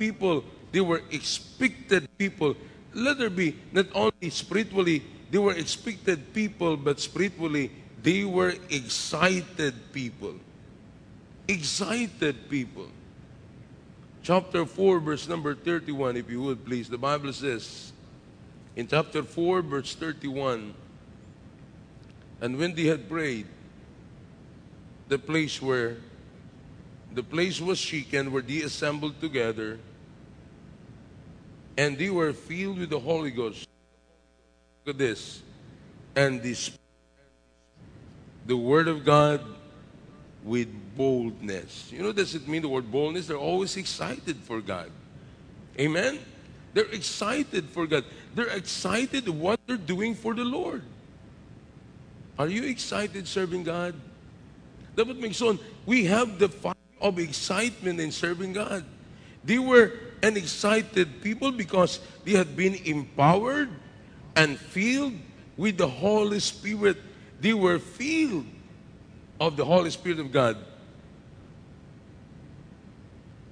people, 0.00 0.44
they 0.74 0.80
were 0.80 1.02
expected 1.12 2.08
people. 2.18 2.56
Let 2.92 3.18
there 3.18 3.30
be 3.30 3.56
not 3.70 3.86
only 3.94 4.28
spiritually, 4.30 5.04
they 5.30 5.38
were 5.38 5.52
expected 5.52 6.34
people, 6.34 6.76
but 6.76 6.98
spiritually, 6.98 7.70
they 8.02 8.24
were 8.24 8.54
excited 8.70 9.92
people. 9.92 10.34
Excited 11.46 12.50
people. 12.50 12.88
Chapter 14.24 14.66
4, 14.66 14.98
verse 14.98 15.28
number 15.28 15.54
31, 15.54 16.16
if 16.16 16.28
you 16.28 16.42
would 16.42 16.64
please. 16.64 16.88
The 16.88 16.98
Bible 16.98 17.32
says, 17.32 17.92
in 18.74 18.88
chapter 18.88 19.22
4, 19.22 19.62
verse 19.62 19.94
31, 19.94 20.74
and 22.40 22.58
when 22.58 22.74
they 22.74 22.86
had 22.86 23.08
prayed, 23.08 23.46
the 25.06 25.20
place 25.20 25.62
where 25.62 25.98
the 27.12 27.22
place 27.22 27.60
was 27.60 27.78
shaken, 27.78 28.32
where 28.32 28.42
they 28.42 28.62
assembled 28.62 29.20
together, 29.20 29.78
and 31.76 31.98
they 31.98 32.10
were 32.10 32.32
filled 32.32 32.78
with 32.78 32.90
the 32.90 33.00
Holy 33.00 33.30
Ghost. 33.30 33.68
Look 34.84 34.94
at 34.94 34.98
this. 34.98 35.42
And 36.14 36.42
this 36.42 36.70
the 38.46 38.56
word 38.56 38.88
of 38.88 39.04
God 39.04 39.40
with 40.44 40.68
boldness. 40.96 41.90
You 41.90 42.02
know, 42.02 42.12
does 42.12 42.34
it 42.34 42.46
mean 42.46 42.62
the 42.62 42.68
word 42.68 42.90
boldness? 42.92 43.26
They're 43.26 43.36
always 43.36 43.76
excited 43.76 44.36
for 44.36 44.60
God. 44.60 44.90
Amen? 45.78 46.18
They're 46.74 46.90
excited 46.92 47.70
for 47.70 47.86
God. 47.86 48.04
They're 48.34 48.48
excited 48.48 49.28
what 49.28 49.60
they're 49.66 49.76
doing 49.76 50.14
for 50.14 50.34
the 50.34 50.44
Lord. 50.44 50.82
Are 52.38 52.48
you 52.48 52.64
excited 52.64 53.26
serving 53.26 53.64
God? 53.64 53.94
Dapat 54.96 55.18
Mingson, 55.18 55.58
we 55.86 56.04
have 56.04 56.38
the 56.38 56.48
fire 56.48 56.74
of 57.00 57.18
excitement 57.18 58.00
in 58.00 58.10
serving 58.10 58.52
God. 58.52 58.84
They 59.44 59.58
were 59.58 59.92
an 60.24 60.38
excited 60.38 61.20
people 61.20 61.52
because 61.52 62.00
they 62.24 62.32
had 62.32 62.56
been 62.56 62.74
empowered 62.86 63.68
and 64.34 64.58
filled 64.58 65.12
with 65.58 65.76
the 65.76 65.86
Holy 65.86 66.40
Spirit. 66.40 66.96
They 67.40 67.52
were 67.52 67.78
filled 67.78 68.46
of 69.38 69.58
the 69.58 69.66
Holy 69.66 69.90
Spirit 69.90 70.18
of 70.20 70.32
God. 70.32 70.56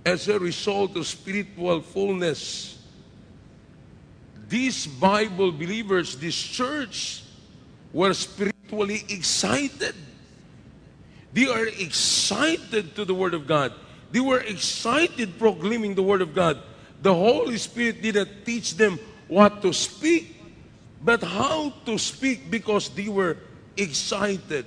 As 0.06 0.26
a 0.28 0.38
result 0.38 0.96
of 0.96 1.06
spiritual 1.06 1.82
fullness, 1.82 2.80
these 4.48 4.86
Bible 4.86 5.52
believers, 5.52 6.16
this 6.16 6.34
church, 6.34 7.22
were 7.92 8.14
spiritually 8.14 9.04
excited. 9.10 9.94
They 11.34 11.46
are 11.46 11.66
excited 11.66 12.96
to 12.96 13.04
the 13.04 13.14
Word 13.14 13.34
of 13.34 13.46
God. 13.46 13.72
They 14.12 14.20
were 14.20 14.40
excited 14.40 15.38
proclaiming 15.38 15.94
the 15.94 16.02
Word 16.02 16.20
of 16.20 16.34
God. 16.34 16.60
The 17.00 17.12
Holy 17.12 17.56
Spirit 17.56 18.02
didn't 18.02 18.44
teach 18.44 18.76
them 18.76 19.00
what 19.26 19.62
to 19.62 19.72
speak, 19.72 20.36
but 21.02 21.22
how 21.22 21.72
to 21.86 21.98
speak 21.98 22.50
because 22.50 22.90
they 22.90 23.08
were 23.08 23.38
excited. 23.76 24.66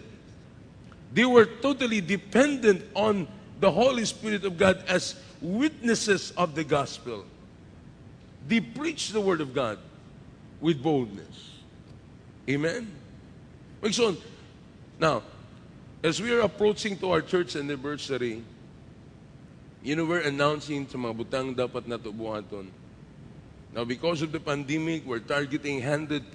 They 1.13 1.25
were 1.25 1.45
totally 1.45 2.01
dependent 2.01 2.83
on 2.95 3.27
the 3.59 3.71
Holy 3.71 4.03
Spirit 4.03 4.43
of 4.43 4.57
God 4.57 4.83
as 4.87 5.15
witnesses 5.41 6.33
of 6.35 6.55
the 6.55 6.63
gospel. 6.63 7.23
They 8.47 8.59
preached 8.59 9.13
the 9.13 9.21
Word 9.21 9.41
of 9.41 9.53
God 9.53 9.77
with 10.59 10.81
boldness. 10.81 11.51
Amen? 12.49 12.91
Now, 14.99 15.21
as 16.03 16.21
we 16.21 16.33
are 16.33 16.41
approaching 16.41 16.97
to 16.97 17.11
our 17.11 17.21
church 17.21 17.55
anniversary, 17.55 18.43
you 19.85 19.95
know, 19.95 20.03
we're 20.03 20.25
announcing 20.25 20.89
sa 20.89 20.97
mga 20.97 21.13
butang 21.13 21.53
dapat 21.53 21.85
na 21.85 22.01
buhaton. 22.01 22.73
Now, 23.69 23.85
because 23.85 24.25
of 24.25 24.33
the 24.33 24.41
pandemic, 24.41 25.05
we're 25.05 25.21
targeting 25.21 25.77
150 25.77 26.25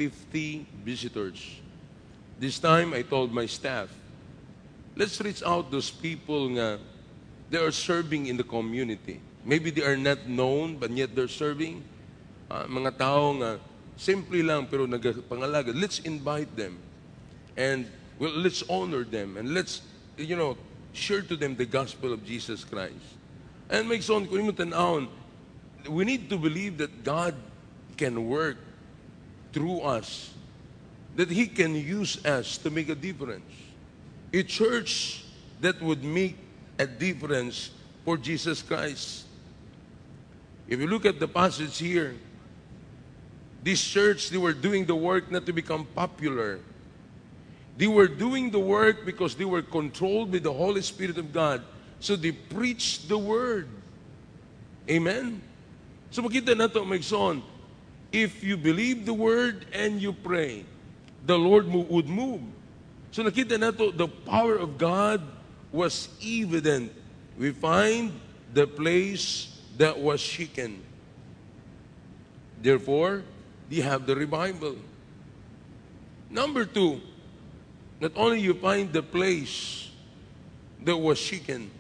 visitors. 0.87 1.59
This 2.39 2.63
time, 2.63 2.95
I 2.95 3.03
told 3.03 3.35
my 3.35 3.51
staff, 3.51 3.91
let's 4.95 5.19
reach 5.19 5.43
out 5.43 5.67
those 5.67 5.91
people 5.91 6.47
nga 6.55 6.79
they 7.51 7.59
are 7.59 7.75
serving 7.75 8.31
in 8.31 8.39
the 8.39 8.47
community. 8.47 9.19
Maybe 9.43 9.75
they 9.75 9.83
are 9.83 9.99
not 9.99 10.31
known, 10.31 10.79
but 10.79 10.95
yet 10.95 11.19
they're 11.19 11.27
serving 11.27 11.83
uh, 12.47 12.71
mga 12.71 13.03
tao 13.03 13.35
nga 13.43 13.59
simple 13.99 14.47
lang 14.47 14.71
pero 14.71 14.87
nagpangalaga. 14.87 15.75
Let's 15.75 15.99
invite 16.07 16.55
them. 16.55 16.79
And 17.59 17.91
well, 18.23 18.31
let's 18.31 18.63
honor 18.71 19.03
them 19.03 19.35
and 19.35 19.51
let's 19.51 19.83
you 20.15 20.39
know 20.39 20.55
share 20.95 21.27
to 21.27 21.35
them 21.35 21.59
the 21.59 21.67
gospel 21.67 22.15
of 22.15 22.23
Jesus 22.23 22.63
Christ. 22.63 23.20
And 23.71 23.89
make 23.89 24.03
son 24.03 24.27
kung 24.27 24.41
imo 24.41 24.51
tan 24.51 24.75
we 25.89 26.05
need 26.05 26.29
to 26.29 26.37
believe 26.37 26.77
that 26.79 27.05
God 27.05 27.35
can 27.97 28.29
work 28.29 28.59
through 29.53 29.81
us. 29.81 30.35
That 31.17 31.31
He 31.31 31.47
can 31.47 31.75
use 31.75 32.23
us 32.27 32.59
to 32.59 32.71
make 32.71 32.89
a 32.89 32.95
difference. 32.95 33.47
A 34.35 34.43
church 34.43 35.25
that 35.61 35.81
would 35.81 36.03
make 36.03 36.37
a 36.79 36.87
difference 36.87 37.71
for 38.05 38.17
Jesus 38.17 38.63
Christ. 38.63 39.25
If 40.69 40.81
you 40.81 40.87
look 40.87 41.07
at 41.07 41.19
the 41.19 41.29
passage 41.29 41.79
here, 41.79 42.15
this 43.63 43.83
church, 43.83 44.31
they 44.31 44.39
were 44.39 44.53
doing 44.53 44.87
the 44.87 44.95
work 44.95 45.31
not 45.31 45.47
to 45.47 45.53
become 45.53 45.87
popular. 45.95 46.61
They 47.77 47.87
were 47.87 48.09
doing 48.09 48.51
the 48.51 48.59
work 48.59 49.05
because 49.05 49.35
they 49.35 49.45
were 49.45 49.63
controlled 49.63 50.33
by 50.33 50.39
the 50.39 50.53
Holy 50.53 50.83
Spirit 50.83 51.19
of 51.19 51.33
God. 51.33 51.63
So 52.01 52.17
they 52.17 52.33
preached 52.33 53.09
the 53.09 53.19
word. 53.19 53.69
Amen? 54.89 55.41
So 56.11 56.23
makita 56.23 56.57
na 56.57 56.67
ito, 56.67 56.83
Megson, 56.83 57.45
if 58.11 58.43
you 58.43 58.57
believe 58.57 59.07
the 59.07 59.15
word 59.15 59.67
and 59.71 60.03
you 60.03 60.13
pray, 60.13 60.65
the 61.25 61.39
Lord 61.39 61.69
would 61.69 62.09
move. 62.09 62.43
So 63.13 63.23
nakita 63.23 63.61
na 63.61 63.71
ito, 63.71 63.93
the 63.93 64.09
power 64.09 64.57
of 64.57 64.81
God 64.81 65.23
was 65.71 66.09
evident. 66.19 66.91
We 67.39 67.53
find 67.53 68.11
the 68.53 68.67
place 68.67 69.55
that 69.79 69.95
was 69.95 70.19
shaken. 70.19 70.83
Therefore, 72.61 73.23
they 73.71 73.81
have 73.81 74.05
the 74.05 74.17
revival. 74.17 74.77
Number 76.29 76.65
two, 76.65 77.01
not 78.01 78.13
only 78.17 78.41
you 78.41 78.55
find 78.55 78.93
the 78.93 79.03
place 79.03 79.91
that 80.83 80.97
was 80.97 81.19
shaken. 81.19 81.71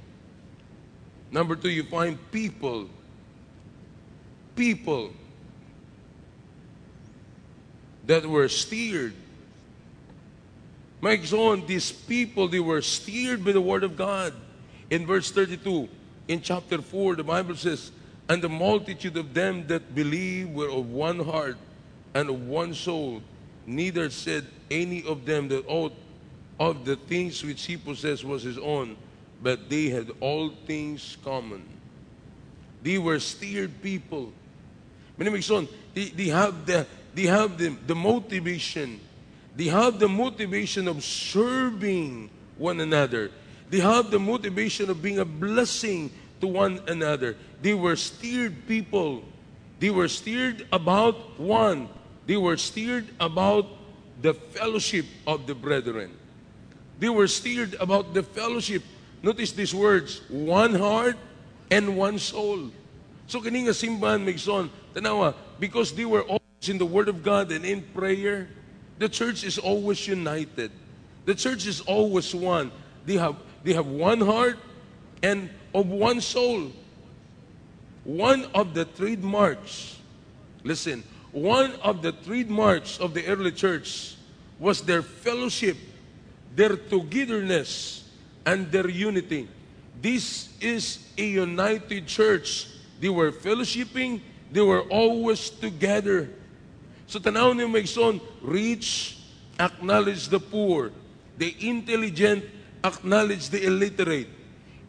Number 1.33 1.57
two, 1.57 1.70
you 1.70 1.85
find 1.85 2.18
people. 2.33 2.89
People 4.57 5.12
that 8.07 8.26
were 8.26 8.49
steered. 8.49 9.14
Mike's 11.01 11.33
on, 11.33 11.66
these 11.66 11.93
people, 11.93 12.49
they 12.49 12.61
were 12.61 12.83
steered 12.83 13.45
by 13.45 13.53
the 13.53 13.61
word 13.61 13.85
of 13.85 13.97
God. 13.97 14.35
In 14.91 15.07
verse 15.07 15.31
32, 15.31 15.89
in 16.28 16.43
chapter 16.43 16.83
4, 16.83 17.16
the 17.16 17.24
Bible 17.24 17.57
says, 17.57 17.93
And 18.28 18.43
the 18.43 18.49
multitude 18.49 19.16
of 19.16 19.33
them 19.33 19.66
that 19.68 19.95
believe 19.95 20.51
were 20.51 20.68
of 20.68 20.91
one 20.91 21.20
heart 21.20 21.57
and 22.14 22.28
of 22.28 22.47
one 22.47 22.74
soul. 22.74 23.22
Neither 23.66 24.11
said 24.11 24.47
any 24.70 25.05
of 25.05 25.24
them 25.24 25.49
that 25.49 25.64
aught 25.68 25.95
of 26.59 26.85
the 26.85 26.97
things 26.97 27.43
which 27.43 27.64
he 27.64 27.76
possessed 27.76 28.24
was 28.24 28.43
his 28.43 28.59
own, 28.59 28.97
but 29.43 29.68
they 29.70 29.88
had 29.88 30.11
all 30.20 30.51
things 30.66 31.16
common. 31.24 31.62
They 32.82 32.99
were 32.99 33.18
steered 33.18 33.82
people. 33.82 34.32
Minimigson, 35.18 35.68
they, 35.95 36.09
they 36.09 36.28
have 36.28 36.66
the 36.66 36.86
they 37.14 37.24
have 37.24 37.59
the, 37.59 37.76
the 37.86 37.95
motivation. 37.95 39.01
They 39.57 39.66
have 39.66 39.99
the 39.99 40.09
motivation 40.09 40.86
of 40.86 41.03
serving 41.03 42.30
one 42.57 42.80
another. 42.80 43.30
They 43.68 43.80
have 43.80 44.11
the 44.11 44.18
motivation 44.18 44.91
of 44.91 45.03
being 45.03 45.18
a 45.18 45.24
blessing 45.24 46.11
to 46.41 46.47
one 46.47 46.80
another. 46.86 47.36
They 47.62 47.74
were 47.74 47.97
steered 47.97 48.66
people. 48.66 49.24
They 49.80 49.91
were 49.91 50.09
steered 50.09 50.66
about 50.72 51.38
one. 51.38 51.88
They 52.26 52.36
were 52.36 52.57
steered 52.57 53.09
about 53.18 53.66
the 54.22 54.34
fellowship 54.34 55.07
of 55.26 55.47
the 55.47 55.55
brethren. 55.55 56.16
They 56.99 57.09
were 57.09 57.28
steered 57.28 57.74
about 57.80 58.14
the 58.14 58.22
fellowship. 58.22 58.82
Notice 59.23 59.53
these 59.53 59.75
words, 59.75 60.23
one 60.29 60.75
heart 60.75 61.16
and 61.71 61.97
one 61.97 62.18
soul. 62.18 62.71
So 63.27 63.41
kini 63.41 63.62
nga 63.62 63.73
simbahan 63.73 64.25
Migson, 64.25 64.71
tanawa, 64.95 65.35
because 65.59 65.93
they 65.93 66.05
were 66.05 66.23
always 66.23 66.68
in 66.68 66.79
the 66.79 66.87
Word 66.87 67.09
of 67.09 67.23
God 67.23 67.53
and 67.53 67.64
in 67.64 67.83
prayer, 67.95 68.49
the 68.99 69.09
church 69.09 69.45
is 69.45 69.59
always 69.59 70.09
united. 70.09 70.73
The 71.27 71.35
church 71.35 71.66
is 71.66 71.81
always 71.83 72.35
one. 72.35 72.73
They 73.07 73.16
have, 73.16 73.37
they 73.62 73.73
have 73.75 73.87
one 73.87 74.21
heart 74.21 74.59
and 75.23 75.51
of 75.75 75.87
one 75.87 76.21
soul. 76.21 76.73
One 78.05 78.47
of 78.55 78.75
the 78.75 78.87
trademarks, 78.87 79.99
listen, 80.64 81.05
one 81.33 81.75
of 81.83 82.03
the 82.03 82.12
trademarks 82.12 82.99
of 82.99 83.14
the 83.14 83.27
early 83.27 83.53
church 83.53 84.16
was 84.59 84.83
their 84.83 85.03
fellowship, 85.03 85.77
their 86.57 86.77
togetherness, 86.77 87.99
and 88.47 88.70
their 88.72 88.88
unity. 88.88 89.49
This 90.01 90.49
is 90.61 91.05
a 91.18 91.24
united 91.24 92.07
church. 92.07 92.66
They 93.01 93.09
were 93.09 93.32
fellowshipping, 93.32 94.20
they 94.53 94.61
were 94.61 94.82
always 94.88 95.51
together. 95.51 96.30
So 97.07 97.18
tanaw 97.18 97.57
ni 97.57 97.64
Megson, 97.64 98.20
rich, 98.41 99.18
acknowledge 99.59 100.28
the 100.28 100.41
poor. 100.41 100.93
The 101.38 101.55
intelligent, 101.61 102.45
acknowledge 102.84 103.49
the 103.49 103.64
illiterate. 103.64 104.28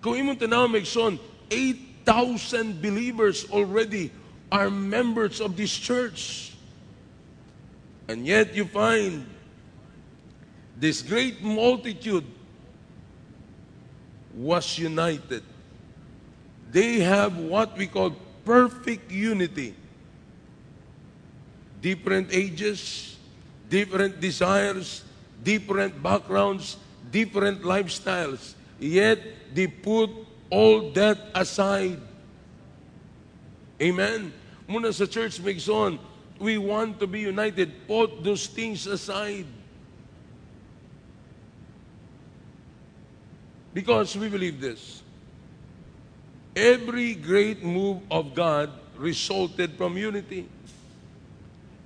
Kung 0.02 0.16
imong 0.16 0.40
tanaw 0.40 0.68
Megson, 0.68 1.20
8,000 1.50 2.82
believers 2.82 3.46
already 3.52 4.12
are 4.52 4.70
members 4.70 5.40
of 5.40 5.56
this 5.56 5.72
church. 5.72 6.54
And 8.08 8.28
yet 8.28 8.56
you 8.56 8.66
find 8.66 9.26
this 10.76 11.02
great 11.02 11.42
multitude 11.42 12.26
was 14.36 14.78
united. 14.78 15.44
They 16.72 17.00
have 17.00 17.38
what 17.38 17.78
we 17.78 17.88
call 17.88 18.16
perfect 18.46 19.12
unity. 19.12 19.76
Different 21.82 22.30
ages, 22.32 23.18
different 23.70 24.20
desires, 24.20 25.04
different 25.44 26.02
backgrounds, 26.02 26.78
different 27.12 27.64
lifestyles. 27.64 28.54
Yet 28.80 29.20
they 29.54 29.68
put 29.68 30.10
all 30.50 30.92
that 30.92 31.18
aside. 31.34 32.00
Amen. 33.82 34.32
Muna 34.70 34.94
sa 34.94 35.06
church 35.06 35.40
makes 35.42 35.68
on, 35.68 36.00
we 36.40 36.58
want 36.58 37.00
to 37.00 37.08
be 37.08 37.20
united. 37.20 37.88
Put 37.88 38.24
those 38.24 38.48
things 38.48 38.88
aside. 38.88 39.46
Because 43.74 44.18
we 44.18 44.30
believe 44.30 44.60
this. 44.60 45.02
Every 46.56 47.16
great 47.16 47.64
move 47.64 48.02
of 48.12 48.36
God 48.36 48.70
resulted 48.98 49.78
from 49.78 49.98
unity. 49.98 50.48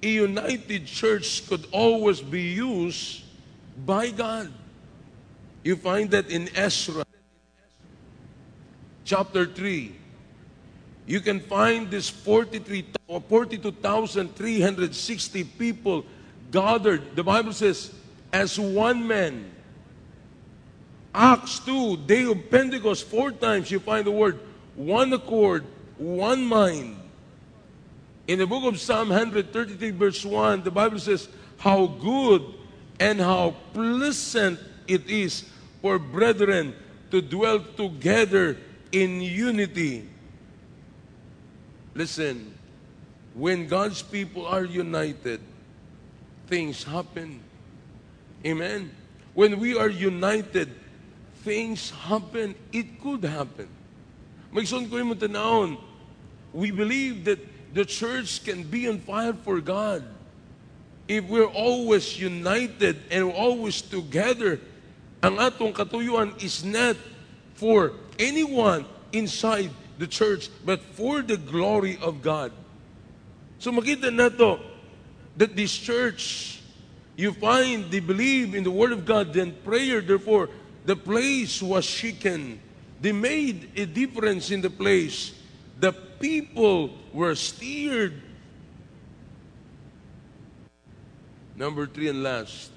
A 0.02 0.08
united 0.08 0.86
church 0.86 1.48
could 1.48 1.68
always 1.72 2.22
be 2.22 2.42
used 2.42 3.24
by 3.86 4.10
God. 4.10 4.52
You 5.64 5.76
find 5.76 6.10
that 6.12 6.30
in 6.30 6.50
Ezra 6.56 7.06
chapter 9.04 9.46
3. 9.46 9.96
You 11.08 11.22
can 11.22 11.40
find 11.40 11.92
this 11.92 12.10
43, 12.10 12.88
42,360 13.30 15.44
people 15.44 16.04
gathered. 16.52 17.16
The 17.16 17.24
Bible 17.24 17.54
says, 17.54 17.94
as 18.34 18.60
one 18.60 19.08
man. 19.08 19.52
Acts 21.16 21.60
2, 21.60 21.98
day 22.06 22.26
of 22.26 22.52
Pentecost, 22.52 23.08
four 23.08 23.32
times 23.32 23.72
you 23.72 23.80
find 23.80 24.06
the 24.06 24.12
word 24.12 24.38
one 24.76 25.14
accord, 25.14 25.64
one 25.98 26.44
mind. 26.44 26.98
In 28.28 28.40
the 28.40 28.46
book 28.46 28.66
of 28.66 28.80
Psalm 28.80 29.08
133, 29.08 29.92
verse 29.92 30.26
1, 30.26 30.64
the 30.64 30.72
Bible 30.72 31.00
says, 31.00 31.30
How 31.58 31.88
good 31.88 32.44
and 33.00 33.22
how 33.22 33.56
pleasant 33.74 34.60
it 34.88 35.10
is 35.10 35.46
for 35.82 35.98
brethren 35.98 36.76
to 37.12 37.22
dwell 37.22 37.60
together 37.78 38.58
in 38.92 39.22
unity. 39.22 40.10
Listen, 41.94 42.54
when 43.34 43.68
God's 43.68 44.02
people 44.02 44.46
are 44.46 44.66
united, 44.66 45.40
things 46.48 46.84
happen. 46.84 47.40
Amen. 48.46 48.92
When 49.34 49.60
we 49.60 49.78
are 49.78 49.90
united, 49.90 50.76
things 51.46 51.94
happen. 51.94 52.58
It 52.74 53.00
could 53.00 53.24
happen. 53.24 53.70
Magsun 54.50 54.90
ko 54.90 54.98
yung 54.98 55.14
tanawon, 55.14 55.78
we 56.50 56.74
believe 56.74 57.24
that 57.30 57.38
the 57.72 57.86
church 57.86 58.42
can 58.42 58.66
be 58.66 58.90
on 58.90 58.98
fire 58.98 59.38
for 59.38 59.62
God 59.62 60.02
if 61.08 61.22
we're 61.30 61.52
always 61.54 62.18
united 62.18 62.98
and 63.14 63.30
always 63.30 63.86
together. 63.86 64.58
Ang 65.22 65.38
atong 65.38 65.70
katuyuan 65.70 66.34
is 66.42 66.66
not 66.66 66.98
for 67.54 67.94
anyone 68.18 68.86
inside 69.14 69.70
the 70.02 70.08
church, 70.08 70.50
but 70.66 70.82
for 70.98 71.22
the 71.22 71.38
glory 71.38 72.00
of 72.02 72.26
God. 72.26 72.52
So 73.60 73.72
makita 73.72 74.10
na 74.10 74.30
to, 74.30 74.60
that 75.38 75.56
this 75.56 75.76
church, 75.76 76.60
you 77.16 77.32
find 77.32 77.92
they 77.92 78.00
believe 78.00 78.56
in 78.56 78.64
the 78.64 78.72
Word 78.72 78.92
of 78.92 79.06
God, 79.06 79.34
then 79.34 79.56
prayer, 79.64 80.02
therefore, 80.02 80.50
the 80.86 80.96
place 80.96 81.62
was 81.62 81.84
shaken. 81.84 82.60
They 83.02 83.12
made 83.12 83.70
a 83.76 83.86
difference 83.86 84.52
in 84.52 84.62
the 84.62 84.70
place. 84.70 85.34
The 85.80 85.92
people 85.92 86.92
were 87.12 87.36
steered. 87.36 88.22
Number 91.56 91.88
three 91.88 92.10
and 92.10 92.22
last, 92.22 92.72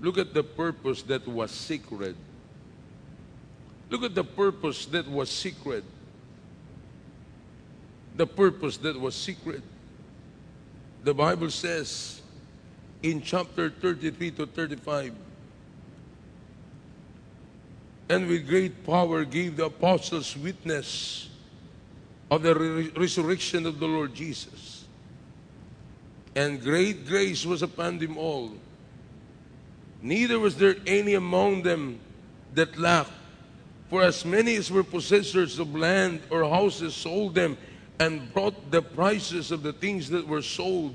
look 0.00 0.18
at 0.18 0.34
the 0.34 0.42
purpose 0.42 1.02
that 1.02 1.26
was 1.26 1.50
sacred. 1.50 2.16
Look 3.88 4.04
at 4.04 4.14
the 4.14 4.24
purpose 4.24 4.86
that 4.86 5.08
was 5.08 5.30
secret. 5.30 5.84
The 8.16 8.26
purpose 8.26 8.76
that 8.78 8.98
was 8.98 9.14
secret. 9.14 9.62
The 11.02 11.14
Bible 11.14 11.50
says 11.50 12.20
in 13.02 13.22
chapter 13.22 13.70
33 13.70 14.30
to 14.32 14.46
35, 14.46 15.14
and 18.10 18.26
with 18.26 18.48
great 18.48 18.84
power 18.84 19.24
gave 19.24 19.56
the 19.56 19.66
apostles 19.66 20.36
witness 20.36 21.28
of 22.28 22.42
the 22.42 22.52
re- 22.52 22.90
resurrection 22.96 23.64
of 23.64 23.78
the 23.78 23.86
Lord 23.86 24.14
Jesus. 24.14 24.84
And 26.34 26.60
great 26.60 27.06
grace 27.06 27.46
was 27.46 27.62
upon 27.62 27.98
them 27.98 28.18
all. 28.18 28.50
Neither 30.02 30.40
was 30.40 30.56
there 30.56 30.74
any 30.88 31.14
among 31.14 31.62
them 31.62 32.00
that 32.54 32.76
lacked. 32.76 33.12
For 33.88 34.02
as 34.02 34.24
many 34.24 34.56
as 34.56 34.72
were 34.72 34.84
possessors 34.84 35.60
of 35.60 35.74
land 35.76 36.20
or 36.30 36.42
houses 36.48 36.96
sold 36.96 37.36
them 37.36 37.56
and 38.00 38.32
brought 38.34 38.72
the 38.72 38.82
prices 38.82 39.52
of 39.52 39.62
the 39.62 39.72
things 39.72 40.10
that 40.10 40.26
were 40.26 40.42
sold 40.42 40.94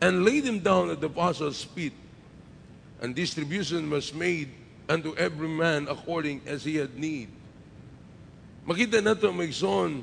and 0.00 0.24
laid 0.24 0.44
them 0.44 0.60
down 0.60 0.88
at 0.88 1.02
the 1.02 1.08
apostles' 1.08 1.62
feet. 1.62 1.92
And 3.02 3.14
distribution 3.14 3.90
was 3.90 4.14
made 4.14 4.48
unto 4.88 5.14
every 5.16 5.48
man 5.48 5.86
according 5.88 6.42
as 6.46 6.64
he 6.64 6.76
had 6.76 6.98
need. 6.98 7.28
Makita 8.66 9.02
na 9.02 9.12
ito, 9.12 9.32
Megson, 9.32 10.02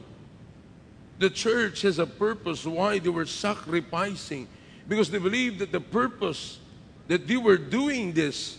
the 1.18 1.30
church 1.30 1.82
has 1.84 2.00
a 2.00 2.06
purpose 2.06 2.66
why 2.66 3.00
they 3.00 3.10
were 3.10 3.26
sacrificing. 3.26 4.48
Because 4.88 5.10
they 5.10 5.20
believed 5.20 5.60
that 5.60 5.72
the 5.72 5.80
purpose 5.80 6.60
that 7.08 7.28
they 7.28 7.38
were 7.38 7.58
doing 7.58 8.14
this 8.14 8.58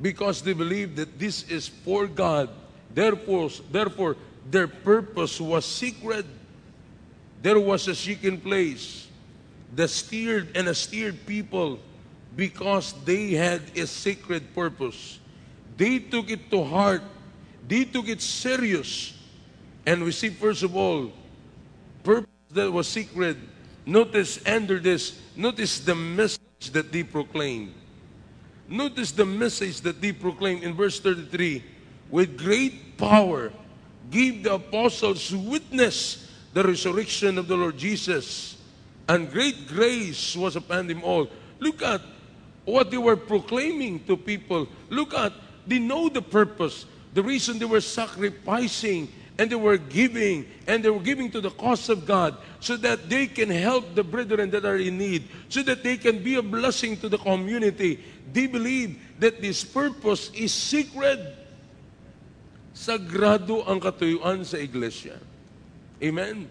because 0.00 0.42
they 0.42 0.52
believed 0.52 0.96
that 0.96 1.18
this 1.18 1.42
is 1.50 1.68
for 1.68 2.06
God. 2.06 2.48
Therefore, 2.94 3.50
therefore, 3.70 4.16
their 4.50 4.68
purpose 4.68 5.40
was 5.40 5.64
secret. 5.64 6.24
There 7.42 7.60
was 7.60 7.88
a 7.88 7.94
secret 7.94 8.42
place. 8.42 9.08
The 9.74 9.88
steered 9.88 10.56
and 10.56 10.74
steered 10.76 11.26
people, 11.26 11.80
because 12.38 12.94
they 13.02 13.34
had 13.34 13.60
a 13.74 13.84
secret 13.84 14.54
purpose, 14.54 15.18
They 15.78 16.02
took 16.02 16.30
it 16.30 16.50
to 16.50 16.66
heart. 16.66 17.02
They 17.66 17.86
took 17.86 18.10
it 18.10 18.18
serious. 18.18 19.14
And 19.86 20.02
we 20.02 20.10
see, 20.10 20.30
first 20.30 20.66
of 20.66 20.74
all, 20.74 21.14
purpose 22.02 22.50
that 22.50 22.66
was 22.66 22.90
secret. 22.90 23.38
Notice 23.86 24.42
under 24.42 24.82
this, 24.82 25.22
notice 25.38 25.78
the 25.78 25.94
message 25.94 26.74
that 26.74 26.90
they 26.90 27.06
proclaimed. 27.06 27.74
Notice 28.66 29.14
the 29.14 29.24
message 29.24 29.80
that 29.86 30.02
they 30.02 30.10
proclaimed 30.10 30.66
in 30.66 30.74
verse 30.74 30.98
33. 30.98 31.62
With 32.10 32.34
great 32.36 32.98
power 32.98 33.54
gave 34.10 34.42
the 34.42 34.58
apostles 34.58 35.30
witness 35.30 36.26
the 36.54 36.66
resurrection 36.66 37.38
of 37.38 37.46
the 37.46 37.54
Lord 37.56 37.78
Jesus. 37.78 38.58
And 39.06 39.30
great 39.30 39.70
grace 39.70 40.34
was 40.34 40.56
upon 40.58 40.90
them 40.90 41.06
all. 41.06 41.30
Look 41.60 41.82
at 41.82 42.02
what 42.68 42.90
they 42.92 43.00
were 43.00 43.16
proclaiming 43.16 44.04
to 44.04 44.16
people. 44.16 44.68
Look 44.92 45.14
at, 45.14 45.32
they 45.66 45.78
know 45.78 46.08
the 46.08 46.20
purpose, 46.20 46.84
the 47.14 47.22
reason 47.22 47.58
they 47.58 47.64
were 47.64 47.80
sacrificing 47.80 49.08
and 49.40 49.48
they 49.48 49.56
were 49.56 49.78
giving 49.78 50.44
and 50.66 50.84
they 50.84 50.90
were 50.90 51.00
giving 51.00 51.30
to 51.32 51.40
the 51.40 51.50
cause 51.50 51.88
of 51.88 52.04
God 52.04 52.36
so 52.60 52.76
that 52.76 53.08
they 53.08 53.26
can 53.26 53.48
help 53.48 53.94
the 53.94 54.04
brethren 54.04 54.50
that 54.50 54.66
are 54.66 54.76
in 54.76 54.98
need, 54.98 55.24
so 55.48 55.62
that 55.62 55.82
they 55.82 55.96
can 55.96 56.22
be 56.22 56.36
a 56.36 56.42
blessing 56.42 56.96
to 56.98 57.08
the 57.08 57.18
community. 57.18 58.04
They 58.32 58.46
believe 58.46 59.00
that 59.18 59.40
this 59.40 59.64
purpose 59.64 60.30
is 60.34 60.52
secret. 60.52 61.20
Sagrado 62.76 63.64
ang 63.66 63.80
katuyuan 63.80 64.44
sa 64.44 64.60
iglesia. 64.60 65.18
Amen? 65.98 66.46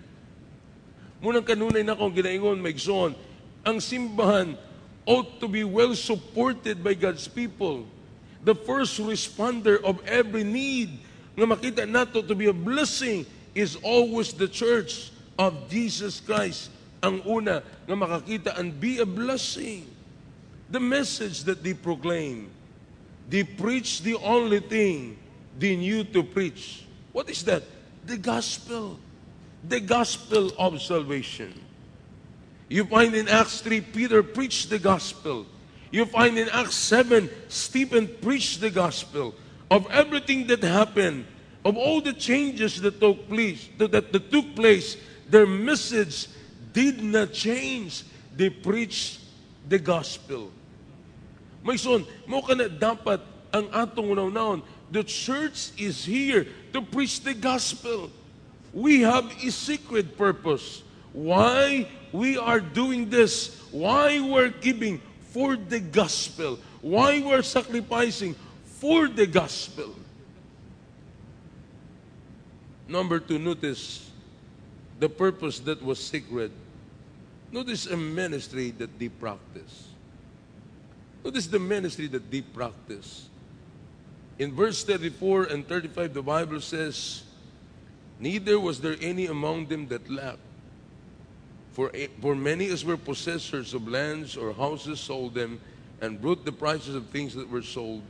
Munang 1.23 1.45
kanunay 1.45 1.85
na 1.85 1.95
akong 1.95 2.11
ginaingon, 2.11 2.59
Maigson, 2.59 3.15
ang 3.63 3.77
simbahan 3.79 4.59
ought 5.07 5.39
to 5.39 5.47
be 5.47 5.63
well 5.63 5.95
supported 5.95 6.83
by 6.83 6.93
God's 6.93 7.27
people. 7.27 7.87
The 8.43 8.53
first 8.53 8.99
responder 8.99 9.81
of 9.81 10.05
every 10.05 10.43
need 10.43 10.99
nga 11.33 11.47
makita 11.47 11.87
nato 11.87 12.21
to 12.21 12.35
be 12.35 12.51
a 12.51 12.53
blessing 12.53 13.25
is 13.55 13.79
always 13.81 14.33
the 14.33 14.47
church 14.47 15.09
of 15.39 15.55
Jesus 15.71 16.19
Christ. 16.19 16.69
Ang 17.01 17.23
una 17.25 17.63
nga 17.87 17.95
makakita 17.95 18.59
and 18.59 18.75
be 18.75 18.99
a 18.99 19.07
blessing. 19.07 19.87
The 20.69 20.83
message 20.83 21.47
that 21.47 21.63
they 21.63 21.73
proclaim, 21.73 22.51
they 23.31 23.47
preach 23.47 24.03
the 24.03 24.19
only 24.19 24.59
thing 24.59 25.15
they 25.55 25.79
knew 25.79 26.03
to 26.11 26.21
preach. 26.21 26.83
What 27.15 27.31
is 27.31 27.43
that? 27.47 27.63
The 28.03 28.19
gospel. 28.19 28.99
The 29.63 29.79
gospel 29.79 30.51
of 30.59 30.81
salvation. 30.81 31.66
You 32.69 32.85
find 32.85 33.15
in 33.15 33.27
Acts 33.27 33.61
3, 33.61 33.81
Peter 33.81 34.23
preached 34.23 34.69
the 34.69 34.79
gospel. 34.79 35.45
You 35.91 36.05
find 36.05 36.37
in 36.37 36.49
Acts 36.49 36.75
7, 36.75 37.29
Stephen 37.47 38.07
preached 38.21 38.59
the 38.59 38.69
gospel 38.69 39.33
of 39.71 39.87
everything 39.89 40.47
that 40.47 40.63
happened, 40.63 41.25
of 41.63 41.77
all 41.77 42.01
the 42.01 42.13
changes 42.13 42.81
that 42.81 42.99
took 42.99 43.27
place, 43.29 43.69
that, 43.77 43.91
that, 43.91 44.31
took 44.31 44.55
place, 44.55 44.97
their 45.29 45.45
message 45.47 46.27
did 46.73 47.03
not 47.03 47.33
change. 47.33 48.03
They 48.35 48.49
preached 48.49 49.19
the 49.67 49.79
gospel. 49.79 50.51
May 51.63 51.75
son, 51.75 52.05
mo 52.27 52.41
ka 52.41 52.53
na 52.53 52.71
dapat 52.71 53.19
ang 53.51 53.67
atong 53.75 54.15
unaw 54.15 54.61
The 54.91 55.03
church 55.03 55.75
is 55.75 56.05
here 56.05 56.47
to 56.71 56.79
preach 56.79 57.19
the 57.19 57.33
gospel. 57.33 58.07
We 58.71 59.01
have 59.01 59.27
a 59.43 59.51
secret 59.51 60.15
purpose. 60.15 60.83
Why 61.13 61.87
we 62.11 62.37
are 62.37 62.59
doing 62.59 63.09
this, 63.09 63.61
why 63.71 64.19
we're 64.19 64.49
giving 64.49 65.01
for 65.31 65.55
the 65.55 65.79
gospel, 65.79 66.59
why 66.81 67.21
we're 67.21 67.43
sacrificing 67.43 68.35
for 68.65 69.07
the 69.07 69.27
gospel. 69.27 69.95
Number 72.87 73.19
two, 73.19 73.37
notice 73.37 74.09
the 74.99 75.09
purpose 75.09 75.59
that 75.59 75.83
was 75.83 75.99
sacred. 75.99 76.51
Notice 77.51 77.87
a 77.87 77.97
ministry 77.97 78.71
that 78.71 78.97
they 78.97 79.09
practice. 79.09 79.87
Notice 81.23 81.47
the 81.47 81.59
ministry 81.59 82.07
that 82.07 82.31
they 82.31 82.41
practice. 82.41 83.27
In 84.39 84.53
verse 84.53 84.83
34 84.83 85.45
and 85.45 85.67
35, 85.67 86.13
the 86.13 86.21
Bible 86.21 86.61
says, 86.61 87.23
Neither 88.19 88.59
was 88.59 88.81
there 88.81 88.95
any 89.01 89.25
among 89.27 89.67
them 89.67 89.87
that 89.89 90.09
lacked. 90.09 90.39
For, 91.77 91.91
eh, 91.93 92.07
for 92.19 92.33
many 92.33 92.69
as 92.69 92.83
were 92.83 92.97
possessors 92.97 93.75
of 93.75 93.87
lands 93.87 94.35
or 94.35 94.51
houses 94.51 94.99
sold 94.99 95.35
them 95.35 95.61
and 96.01 96.19
brought 96.19 96.43
the 96.43 96.51
prices 96.51 96.95
of 96.95 97.05
things 97.09 97.35
that 97.35 97.47
were 97.47 97.61
sold 97.61 98.01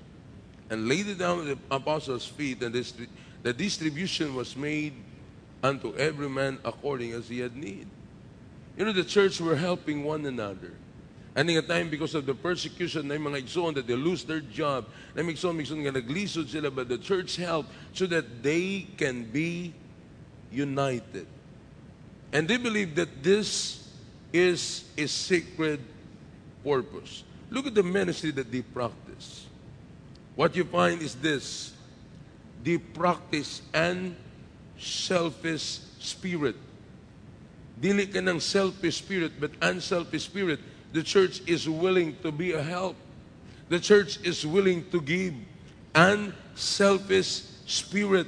and 0.69 0.87
laid 0.87 1.09
it 1.09 1.17
down 1.17 1.41
at 1.41 1.47
the 1.47 1.75
apostles' 1.75 2.25
feet, 2.25 2.63
and 2.63 2.73
the 3.43 3.51
distribution 3.51 4.35
was 4.35 4.55
made 4.55 4.93
unto 5.61 5.93
every 5.97 6.29
man 6.29 6.59
according 6.63 7.11
as 7.11 7.27
he 7.27 7.39
had 7.39 7.57
need. 7.57 7.89
You 8.77 8.85
know, 8.85 8.93
the 8.93 9.03
church 9.03 9.41
were 9.41 9.57
helping 9.57 10.05
one 10.05 10.25
another. 10.25 10.71
And 11.35 11.49
in 11.49 11.57
a 11.57 11.61
time, 11.61 11.89
because 11.89 12.15
of 12.15 12.25
the 12.25 12.35
persecution 12.35 13.09
na 13.09 13.15
mga 13.15 13.43
igsoon, 13.43 13.75
that 13.75 13.85
they 13.85 13.95
lose 13.95 14.23
their 14.23 14.39
job, 14.39 14.85
na 15.13 15.23
mga 15.23 15.33
igsoon, 15.33 15.59
igsoon 15.59 16.47
sila, 16.47 16.71
but 16.71 16.87
the 16.87 16.99
church 16.99 17.35
helped 17.35 17.69
so 17.91 18.05
that 18.05 18.41
they 18.41 18.87
can 18.95 19.25
be 19.25 19.73
united. 20.53 21.27
And 22.33 22.47
they 22.47 22.57
believe 22.57 22.95
that 22.95 23.23
this 23.23 23.87
is 24.33 24.83
a 24.97 25.07
sacred 25.07 25.79
purpose. 26.63 27.23
Look 27.49 27.67
at 27.67 27.75
the 27.75 27.83
ministry 27.83 28.31
that 28.31 28.51
they 28.51 28.61
practice. 28.61 29.45
What 30.35 30.55
you 30.55 30.65
find 30.65 31.01
is 31.01 31.15
this 31.15 31.73
they 32.63 32.77
practice 32.77 33.61
an 33.73 34.15
selfish 34.77 35.79
spirit. 35.99 36.55
Dili 37.79 38.11
ka 38.11 38.19
ng 38.19 38.39
selfish 38.41 38.97
spirit, 38.97 39.39
but 39.39 39.51
unselfish 39.61 40.25
spirit. 40.25 40.59
The 40.91 41.03
church 41.03 41.41
is 41.45 41.69
willing 41.69 42.17
to 42.23 42.31
be 42.31 42.53
a 42.53 42.61
help. 42.61 42.95
The 43.69 43.79
church 43.79 44.19
is 44.23 44.45
willing 44.45 44.89
to 44.91 44.99
give. 45.01 45.33
Unselfish 45.93 47.43
spirit. 47.65 48.27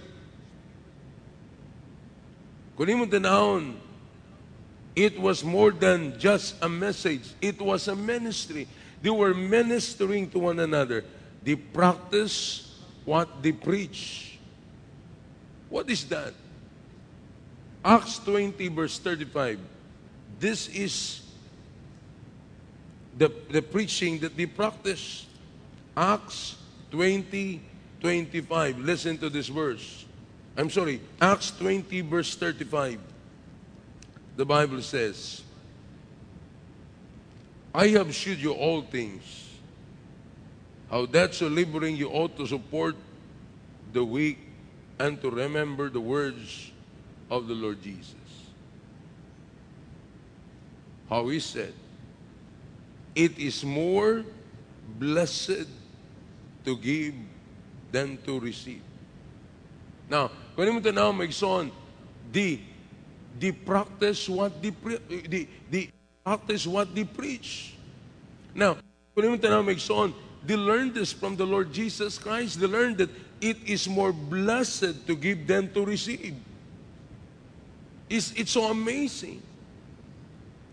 Kunin 2.78 3.00
mo 3.00 3.06
tanahon, 3.06 3.76
It 5.00 5.18
was 5.18 5.46
more 5.46 5.72
than 5.72 6.20
just 6.20 6.56
a 6.62 6.68
message. 6.68 7.22
It 7.40 7.62
was 7.62 7.88
a 7.88 7.96
ministry. 7.96 8.68
They 9.02 9.10
were 9.10 9.34
ministering 9.34 10.30
to 10.32 10.40
one 10.40 10.60
another. 10.60 11.06
They 11.42 11.56
practice 11.56 12.76
what 13.06 13.42
they 13.42 13.54
preach. 13.54 14.38
What 15.70 15.90
is 15.90 16.04
that? 16.10 16.34
Acts 17.86 18.20
20 18.20 18.68
verse 18.68 19.00
35. 19.00 19.58
This 20.38 20.68
is 20.68 21.22
the, 23.18 23.32
the 23.52 23.62
preaching 23.62 24.20
that 24.20 24.36
they 24.36 24.48
practice. 24.48 25.28
Acts 25.96 26.58
20, 26.92 27.62
25. 28.02 28.80
Listen 28.80 29.18
to 29.20 29.30
this 29.30 29.48
verse. 29.48 30.04
I'm 30.58 30.70
sorry, 30.70 31.00
Acts 31.22 31.52
20 31.52 32.02
verse 32.02 32.36
35 32.36 33.00
the 34.40 34.46
Bible 34.46 34.82
says, 34.82 35.44
I 37.76 37.88
have 37.88 38.16
shewed 38.16 38.40
you 38.40 38.54
all 38.54 38.82
things, 38.82 39.50
how 40.90 41.08
that 41.08 41.36
so 41.36 41.48
laboring 41.48 41.98
you 41.98 42.08
ought 42.08 42.38
to 42.38 42.48
support 42.48 42.96
the 43.92 44.02
weak 44.02 44.40
and 44.98 45.22
to 45.22 45.30
remember 45.30 45.90
the 45.90 46.00
words 46.00 46.72
of 47.30 47.50
the 47.50 47.54
Lord 47.54 47.84
Jesus. 47.84 48.16
How 51.10 51.28
he 51.28 51.42
said, 51.42 51.74
It 53.16 53.38
is 53.38 53.66
more 53.66 54.24
blessed 54.98 55.68
to 56.64 56.78
give 56.78 57.14
than 57.92 58.18
to 58.24 58.40
receive. 58.40 58.84
Now, 60.10 60.32
kung 60.56 60.72
mo 60.72 60.80
tanaw, 60.80 61.12
may 61.12 61.30
son, 61.30 61.74
di 62.32 62.69
they 63.40 63.52
practice 63.52 64.28
what 64.28 64.62
they, 64.62 64.72
pre- 64.72 64.98
they, 65.08 65.48
they 65.72 65.92
practice 66.24 66.68
what 66.68 66.94
they 66.94 67.06
preach. 67.06 67.74
Now, 68.54 68.78
they 69.16 70.56
learned 70.56 70.94
this 70.94 71.12
from 71.12 71.36
the 71.36 71.46
Lord 71.46 71.74
Jesus 71.74 72.18
Christ. 72.18 72.60
They 72.60 72.68
learned 72.68 72.98
that 72.98 73.10
it 73.42 73.58
is 73.66 73.88
more 73.88 74.12
blessed 74.12 75.08
to 75.08 75.16
give 75.16 75.48
than 75.48 75.74
to 75.74 75.86
receive. 75.86 76.36
It's, 78.10 78.32
it's 78.34 78.52
so 78.52 78.66
amazing. 78.66 79.42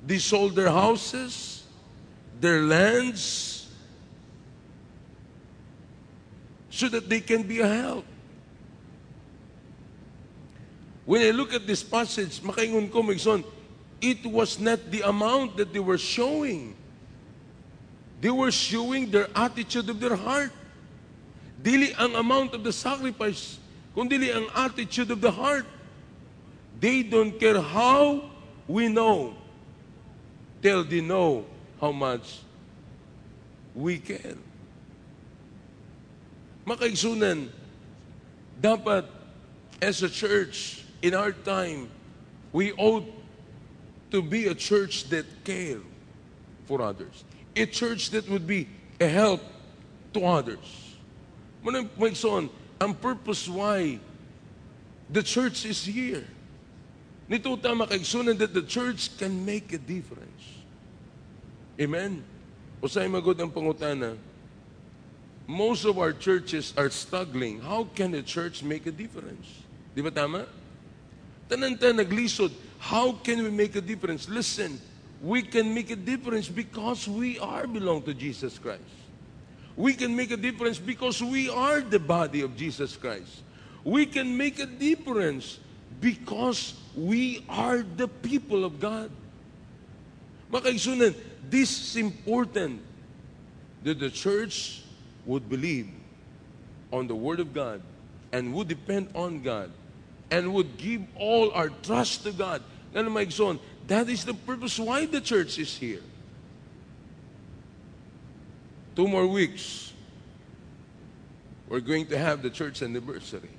They 0.07 0.19
sold 0.19 0.55
their 0.55 0.71
houses, 0.71 1.65
their 2.41 2.63
lands, 2.63 3.69
so 6.71 6.89
that 6.89 7.09
they 7.09 7.21
can 7.21 7.43
be 7.43 7.61
a 7.61 7.69
help. 7.69 8.05
When 11.07 11.23
I 11.23 11.31
look 11.31 11.55
at 11.55 11.67
this 11.67 11.87
passage, 11.87 12.43
makaingon 12.43 12.91
ko, 12.91 13.01
Migson, 13.01 13.47
it 14.03 14.27
was 14.27 14.59
not 14.59 14.91
the 14.91 15.07
amount 15.07 15.57
that 15.57 15.73
they 15.73 15.79
were 15.79 15.99
showing. 15.99 16.75
They 18.21 18.31
were 18.31 18.51
showing 18.51 19.11
their 19.11 19.29
attitude 19.35 19.89
of 19.89 20.01
their 20.01 20.17
heart. 20.17 20.51
Dili 21.63 21.95
ang 21.97 22.19
amount 22.19 22.55
of 22.55 22.65
the 22.67 22.73
sacrifice, 22.73 23.59
kundi 23.95 24.35
ang 24.35 24.51
attitude 24.53 25.11
of 25.15 25.23
the 25.23 25.31
heart. 25.31 25.65
They 26.81 27.03
don't 27.07 27.39
care 27.39 27.63
how 27.63 28.29
we 28.67 28.89
know 28.89 29.35
till 30.61 30.83
they 30.83 31.01
know 31.01 31.47
how 31.81 31.93
much 31.93 32.43
we 33.75 34.03
care. 34.03 34.37
Makaigsunan, 36.67 37.49
dapat 38.61 39.07
as 39.81 40.03
a 40.03 40.11
church 40.11 40.86
in 41.07 41.15
our 41.15 41.31
time, 41.31 41.87
we 42.51 42.73
ought 42.73 43.07
to 44.11 44.19
be 44.21 44.51
a 44.51 44.55
church 44.59 45.07
that 45.15 45.23
care 45.47 45.79
for 46.67 46.83
others. 46.83 47.23
A 47.55 47.65
church 47.65 48.11
that 48.11 48.29
would 48.29 48.45
be 48.45 48.67
a 48.99 49.07
help 49.07 49.39
to 50.15 50.27
others. 50.27 50.67
Muna 51.63 51.87
maigsoon, 51.95 52.51
ang 52.83 52.93
purpose 52.99 53.47
why 53.47 54.03
the 55.09 55.23
church 55.23 55.63
is 55.63 55.87
here. 55.87 56.27
Nito 57.31 57.55
tama 57.55 57.87
kaigsunan 57.87 58.35
that 58.43 58.51
the 58.51 58.67
church 58.67 59.15
can 59.15 59.47
make 59.47 59.71
a 59.71 59.79
difference. 59.79 60.43
Amen? 61.79 62.19
Usay 62.83 63.07
magod 63.07 63.39
ang 63.39 63.51
pangutana, 63.55 64.19
most 65.47 65.87
of 65.87 66.03
our 66.03 66.11
churches 66.11 66.75
are 66.75 66.91
struggling. 66.91 67.63
How 67.63 67.87
can 67.95 68.11
a 68.19 68.23
church 68.27 68.67
make 68.67 68.91
a 68.91 68.95
difference? 68.95 69.47
Di 69.95 70.03
ba 70.03 70.11
tama? 70.11 70.66
Tananta 71.49 71.93
naglisod. 71.93 72.53
How 72.79 73.13
can 73.13 73.43
we 73.43 73.51
make 73.51 73.77
a 73.77 73.81
difference? 73.81 74.29
Listen, 74.29 74.81
we 75.23 75.43
can 75.43 75.73
make 75.73 75.91
a 75.91 75.97
difference 75.97 76.49
because 76.49 77.09
we 77.09 77.39
are 77.39 77.67
belong 77.67 78.03
to 78.03 78.15
Jesus 78.15 78.59
Christ. 78.59 78.83
We 79.77 79.95
can 79.95 80.15
make 80.17 80.31
a 80.31 80.37
difference 80.37 80.79
because 80.79 81.23
we 81.23 81.51
are 81.51 81.81
the 81.81 81.99
body 81.99 82.41
of 82.41 82.57
Jesus 82.57 82.97
Christ. 82.97 83.43
We 83.85 84.07
can 84.07 84.37
make 84.37 84.59
a 84.59 84.67
difference 84.67 85.59
because 86.01 86.75
we 86.97 87.45
are 87.49 87.83
the 87.83 88.09
people 88.09 88.65
of 88.65 88.81
God. 88.81 89.11
Makaisunan, 90.51 91.15
this 91.49 91.71
is 91.71 91.97
important 91.97 92.81
that 93.85 94.01
the 94.01 94.11
church 94.11 94.83
would 95.25 95.49
believe 95.49 95.89
on 96.93 97.07
the 97.07 97.15
Word 97.15 97.41
of 97.41 97.53
God 97.53 97.83
and 98.33 98.55
would 98.55 98.69
depend 98.69 99.09
on 99.15 99.43
God 99.43 99.71
and 100.31 100.53
would 100.55 100.77
give 100.77 101.03
all 101.17 101.51
our 101.53 101.69
trust 101.69 102.25
to 102.25 102.33
God. 102.33 102.63
That 102.93 104.09
is 104.09 104.25
the 104.25 104.35
purpose 104.35 104.79
why 104.79 105.07
the 105.07 105.21
church 105.21 105.59
is 105.59 105.77
here. 105.77 106.03
Two 108.95 109.07
more 109.07 109.27
weeks, 109.27 109.93
we're 111.69 111.81
going 111.81 112.07
to 112.07 112.19
have 112.19 112.43
the 112.43 112.51
church 112.51 112.83
anniversary. 112.83 113.51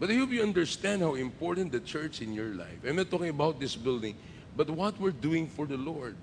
But 0.00 0.10
I 0.10 0.14
hope 0.14 0.30
you 0.30 0.42
understand 0.42 1.02
how 1.02 1.14
important 1.14 1.70
the 1.70 1.80
church 1.80 2.22
in 2.22 2.32
your 2.32 2.54
life. 2.54 2.78
I'm 2.84 2.96
not 2.96 3.10
talking 3.10 3.28
about 3.28 3.60
this 3.60 3.76
building, 3.76 4.16
but 4.56 4.68
what 4.68 4.98
we're 4.98 5.10
doing 5.10 5.46
for 5.46 5.66
the 5.66 5.76
Lord. 5.76 6.16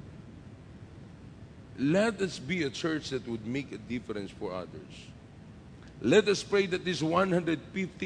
Let 1.78 2.20
us 2.20 2.40
be 2.40 2.64
a 2.64 2.70
church 2.70 3.12
that 3.12 3.26
would 3.28 3.46
make 3.46 3.72
a 3.72 3.78
difference 3.78 4.32
for 4.32 4.54
others. 4.54 4.92
Let 6.02 6.28
us 6.30 6.44
pray 6.44 6.66
that 6.68 6.86
these 6.86 7.04
150 7.04 7.60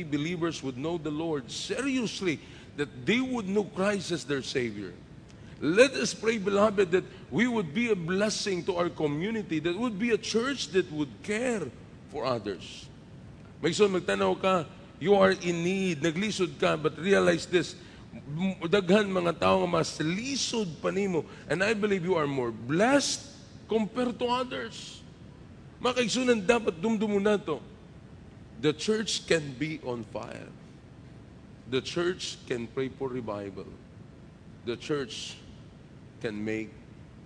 believers 0.03 0.63
would 0.63 0.77
know 0.77 0.97
the 0.97 1.11
Lord 1.13 1.51
seriously, 1.51 2.39
that 2.75 3.05
they 3.05 3.21
would 3.21 3.47
know 3.47 3.65
Christ 3.65 4.11
as 4.11 4.23
their 4.23 4.41
Savior. 4.41 4.93
Let 5.61 5.93
us 5.93 6.13
pray, 6.13 6.39
beloved, 6.39 6.91
that 6.91 7.05
we 7.29 7.47
would 7.47 7.73
be 7.73 7.91
a 7.91 7.95
blessing 7.95 8.65
to 8.65 8.75
our 8.75 8.89
community, 8.89 9.59
that 9.59 9.77
would 9.77 9.99
be 9.99 10.09
a 10.09 10.17
church 10.17 10.69
that 10.69 10.91
would 10.91 11.13
care 11.21 11.69
for 12.09 12.25
others. 12.25 12.89
May 13.61 13.71
son, 13.71 13.93
magtanaw 13.93 14.41
ka, 14.41 14.65
you 14.99 15.13
are 15.15 15.31
in 15.31 15.63
need, 15.63 16.01
naglisod 16.01 16.59
ka, 16.59 16.75
but 16.75 16.97
realize 16.97 17.45
this, 17.45 17.75
daghan 18.67 19.07
mga 19.07 19.39
tao 19.39 19.63
nga 19.63 19.69
mas 19.69 20.01
lisod 20.01 20.67
pa 20.81 20.89
nimo, 20.89 21.23
and 21.47 21.63
I 21.63 21.77
believe 21.77 22.03
you 22.03 22.17
are 22.17 22.27
more 22.27 22.51
blessed 22.51 23.21
compared 23.69 24.17
to 24.19 24.25
others. 24.27 24.99
Makaigsunan 25.79 26.41
dapat 26.41 26.75
dumdumo 26.81 27.21
na 27.21 27.37
to. 27.37 27.61
The 28.63 28.71
church 28.71 29.27
can 29.27 29.51
be 29.59 29.81
on 29.83 30.05
fire. 30.05 30.47
The 31.69 31.81
church 31.81 32.37
can 32.47 32.67
pray 32.67 32.87
for 32.87 33.09
revival. 33.09 33.67
The 34.63 34.77
church 34.77 35.35
can 36.21 36.39
make 36.39 36.71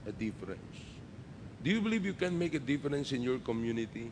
a 0.07 0.11
difference. 0.11 0.77
Do 1.61 1.69
you 1.69 1.79
believe 1.79 2.05
you 2.05 2.13
can 2.17 2.33
make 2.39 2.55
a 2.55 2.59
difference 2.59 3.11
in 3.11 3.21
your 3.21 3.37
community? 3.37 4.11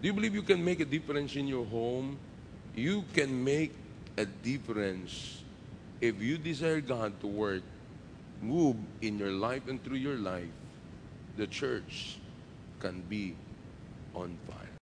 Do 0.00 0.06
you 0.06 0.12
believe 0.12 0.32
you 0.32 0.46
can 0.46 0.64
make 0.64 0.78
a 0.78 0.84
difference 0.84 1.34
in 1.34 1.48
your 1.48 1.66
home? 1.66 2.16
You 2.76 3.02
can 3.12 3.42
make 3.42 3.74
a 4.16 4.24
difference 4.24 5.42
if 6.00 6.22
you 6.22 6.38
desire 6.38 6.80
God 6.80 7.18
to 7.22 7.26
work, 7.26 7.62
move 8.40 8.76
in 9.02 9.18
your 9.18 9.32
life 9.32 9.66
and 9.66 9.82
through 9.82 9.98
your 9.98 10.14
life. 10.14 10.54
The 11.36 11.48
church 11.48 12.18
can 12.78 13.02
be 13.08 13.34
on 14.14 14.38
fire. 14.46 14.59